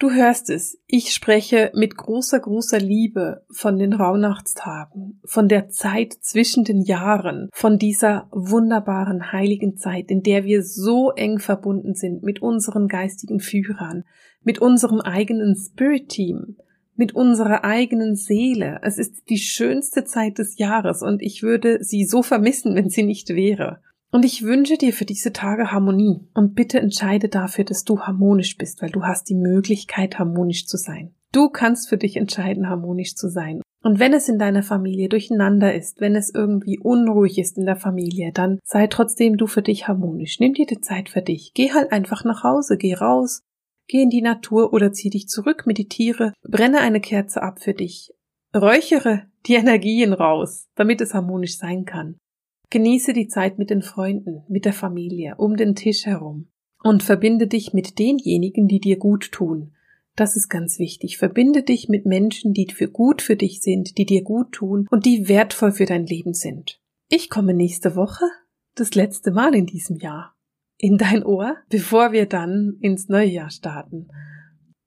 Du 0.00 0.10
hörst 0.10 0.50
es, 0.50 0.80
ich 0.88 1.14
spreche 1.14 1.70
mit 1.72 1.96
großer, 1.96 2.40
großer 2.40 2.80
Liebe 2.80 3.44
von 3.48 3.78
den 3.78 3.92
Rauhnachtstagen, 3.92 5.20
von 5.24 5.48
der 5.48 5.68
Zeit 5.68 6.12
zwischen 6.20 6.64
den 6.64 6.82
Jahren, 6.82 7.48
von 7.52 7.78
dieser 7.78 8.26
wunderbaren 8.32 9.30
heiligen 9.30 9.76
Zeit, 9.76 10.10
in 10.10 10.24
der 10.24 10.44
wir 10.44 10.64
so 10.64 11.12
eng 11.12 11.38
verbunden 11.38 11.94
sind 11.94 12.24
mit 12.24 12.42
unseren 12.42 12.88
geistigen 12.88 13.38
Führern, 13.38 14.02
mit 14.42 14.58
unserem 14.58 15.00
eigenen 15.00 15.54
Spirit-Team, 15.54 16.56
mit 16.96 17.14
unserer 17.14 17.64
eigenen 17.64 18.16
Seele. 18.16 18.80
Es 18.82 18.98
ist 18.98 19.28
die 19.28 19.38
schönste 19.38 20.04
Zeit 20.04 20.38
des 20.38 20.58
Jahres 20.58 21.02
und 21.02 21.22
ich 21.22 21.44
würde 21.44 21.84
sie 21.84 22.04
so 22.04 22.24
vermissen, 22.24 22.74
wenn 22.74 22.88
sie 22.88 23.04
nicht 23.04 23.28
wäre. 23.30 23.80
Und 24.14 24.24
ich 24.24 24.44
wünsche 24.44 24.78
dir 24.78 24.92
für 24.92 25.04
diese 25.04 25.32
Tage 25.32 25.72
Harmonie 25.72 26.20
und 26.34 26.54
bitte 26.54 26.78
entscheide 26.78 27.28
dafür, 27.28 27.64
dass 27.64 27.82
du 27.82 28.02
harmonisch 28.02 28.56
bist, 28.56 28.80
weil 28.80 28.90
du 28.90 29.02
hast 29.02 29.28
die 29.28 29.34
Möglichkeit, 29.34 30.20
harmonisch 30.20 30.68
zu 30.68 30.76
sein. 30.76 31.16
Du 31.32 31.48
kannst 31.48 31.88
für 31.88 31.96
dich 31.96 32.16
entscheiden, 32.16 32.68
harmonisch 32.68 33.16
zu 33.16 33.28
sein. 33.28 33.60
Und 33.82 33.98
wenn 33.98 34.12
es 34.12 34.28
in 34.28 34.38
deiner 34.38 34.62
Familie 34.62 35.08
durcheinander 35.08 35.74
ist, 35.74 36.00
wenn 36.00 36.14
es 36.14 36.32
irgendwie 36.32 36.78
unruhig 36.78 37.38
ist 37.38 37.58
in 37.58 37.66
der 37.66 37.74
Familie, 37.74 38.30
dann 38.32 38.60
sei 38.62 38.86
trotzdem 38.86 39.36
du 39.36 39.48
für 39.48 39.62
dich 39.62 39.88
harmonisch. 39.88 40.38
Nimm 40.38 40.54
dir 40.54 40.66
die 40.66 40.80
Zeit 40.80 41.08
für 41.08 41.22
dich. 41.22 41.50
Geh 41.52 41.72
halt 41.72 41.90
einfach 41.90 42.22
nach 42.24 42.44
Hause, 42.44 42.76
geh 42.76 42.94
raus, 42.94 43.42
geh 43.88 44.00
in 44.00 44.10
die 44.10 44.22
Natur 44.22 44.72
oder 44.72 44.92
zieh 44.92 45.10
dich 45.10 45.26
zurück, 45.26 45.66
meditiere, 45.66 46.34
brenne 46.48 46.78
eine 46.82 47.00
Kerze 47.00 47.42
ab 47.42 47.60
für 47.60 47.74
dich. 47.74 48.12
Räuchere 48.54 49.24
die 49.46 49.54
Energien 49.54 50.12
raus, 50.12 50.68
damit 50.76 51.00
es 51.00 51.14
harmonisch 51.14 51.58
sein 51.58 51.84
kann. 51.84 52.16
Genieße 52.70 53.12
die 53.12 53.28
Zeit 53.28 53.58
mit 53.58 53.70
den 53.70 53.82
Freunden, 53.82 54.42
mit 54.48 54.64
der 54.64 54.72
Familie, 54.72 55.36
um 55.36 55.56
den 55.56 55.74
Tisch 55.74 56.06
herum 56.06 56.48
und 56.82 57.02
verbinde 57.02 57.46
dich 57.46 57.72
mit 57.72 57.98
denjenigen, 57.98 58.68
die 58.68 58.80
dir 58.80 58.98
gut 58.98 59.32
tun. 59.32 59.72
Das 60.16 60.36
ist 60.36 60.48
ganz 60.48 60.78
wichtig. 60.78 61.18
Verbinde 61.18 61.62
dich 61.62 61.88
mit 61.88 62.06
Menschen, 62.06 62.52
die 62.52 62.68
für 62.72 62.88
gut 62.88 63.22
für 63.22 63.36
dich 63.36 63.60
sind, 63.60 63.98
die 63.98 64.06
dir 64.06 64.22
gut 64.22 64.52
tun 64.52 64.86
und 64.90 65.06
die 65.06 65.28
wertvoll 65.28 65.72
für 65.72 65.86
dein 65.86 66.06
Leben 66.06 66.34
sind. 66.34 66.80
Ich 67.08 67.30
komme 67.30 67.54
nächste 67.54 67.96
Woche, 67.96 68.24
das 68.74 68.94
letzte 68.94 69.32
Mal 69.32 69.54
in 69.54 69.66
diesem 69.66 69.96
Jahr, 69.96 70.36
in 70.76 70.98
dein 70.98 71.24
Ohr, 71.24 71.56
bevor 71.68 72.12
wir 72.12 72.26
dann 72.26 72.76
ins 72.80 73.08
neue 73.08 73.28
Jahr 73.28 73.50
starten. 73.50 74.08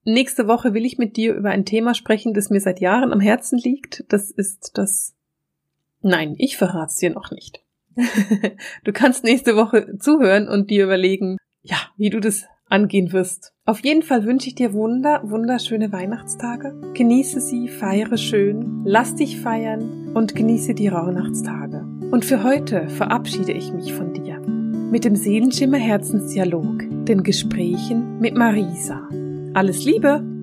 Nächste 0.05 0.47
Woche 0.47 0.73
will 0.73 0.85
ich 0.85 0.97
mit 0.97 1.17
dir 1.17 1.33
über 1.33 1.49
ein 1.49 1.65
Thema 1.65 1.93
sprechen, 1.93 2.33
das 2.33 2.49
mir 2.49 2.61
seit 2.61 2.79
Jahren 2.79 3.11
am 3.11 3.19
Herzen 3.19 3.57
liegt. 3.57 4.05
Das 4.07 4.31
ist 4.31 4.71
das 4.75 5.13
Nein, 6.01 6.35
ich 6.37 6.57
verrat's 6.57 6.97
dir 6.97 7.09
noch 7.09 7.31
nicht. 7.31 7.63
du 8.83 8.93
kannst 8.93 9.23
nächste 9.23 9.55
Woche 9.55 9.97
zuhören 9.99 10.47
und 10.47 10.69
dir 10.69 10.85
überlegen, 10.85 11.37
ja, 11.63 11.77
wie 11.97 12.09
du 12.09 12.19
das 12.19 12.45
angehen 12.69 13.13
wirst. 13.13 13.53
Auf 13.65 13.83
jeden 13.83 14.03
Fall 14.03 14.25
wünsche 14.25 14.47
ich 14.47 14.55
dir 14.55 14.73
wunder, 14.73 15.21
wunderschöne 15.23 15.91
Weihnachtstage. 15.91 16.75
Genieße 16.93 17.41
sie, 17.41 17.67
feiere 17.67 18.17
schön, 18.17 18.81
lass 18.85 19.15
dich 19.15 19.39
feiern 19.39 20.11
und 20.13 20.35
genieße 20.35 20.73
die 20.73 20.87
Rauhnachtstage. 20.87 21.85
Und 22.11 22.25
für 22.25 22.43
heute 22.43 22.87
verabschiede 22.89 23.51
ich 23.51 23.71
mich 23.73 23.93
von 23.93 24.13
dir 24.13 24.39
mit 24.39 25.03
dem 25.03 25.15
Seelenschimmer 25.15 25.77
Herzensdialog, 25.77 26.85
den 27.05 27.23
Gesprächen 27.23 28.19
mit 28.19 28.35
Marisa. 28.35 29.09
Alles 29.53 29.83
Liebe! 29.83 30.36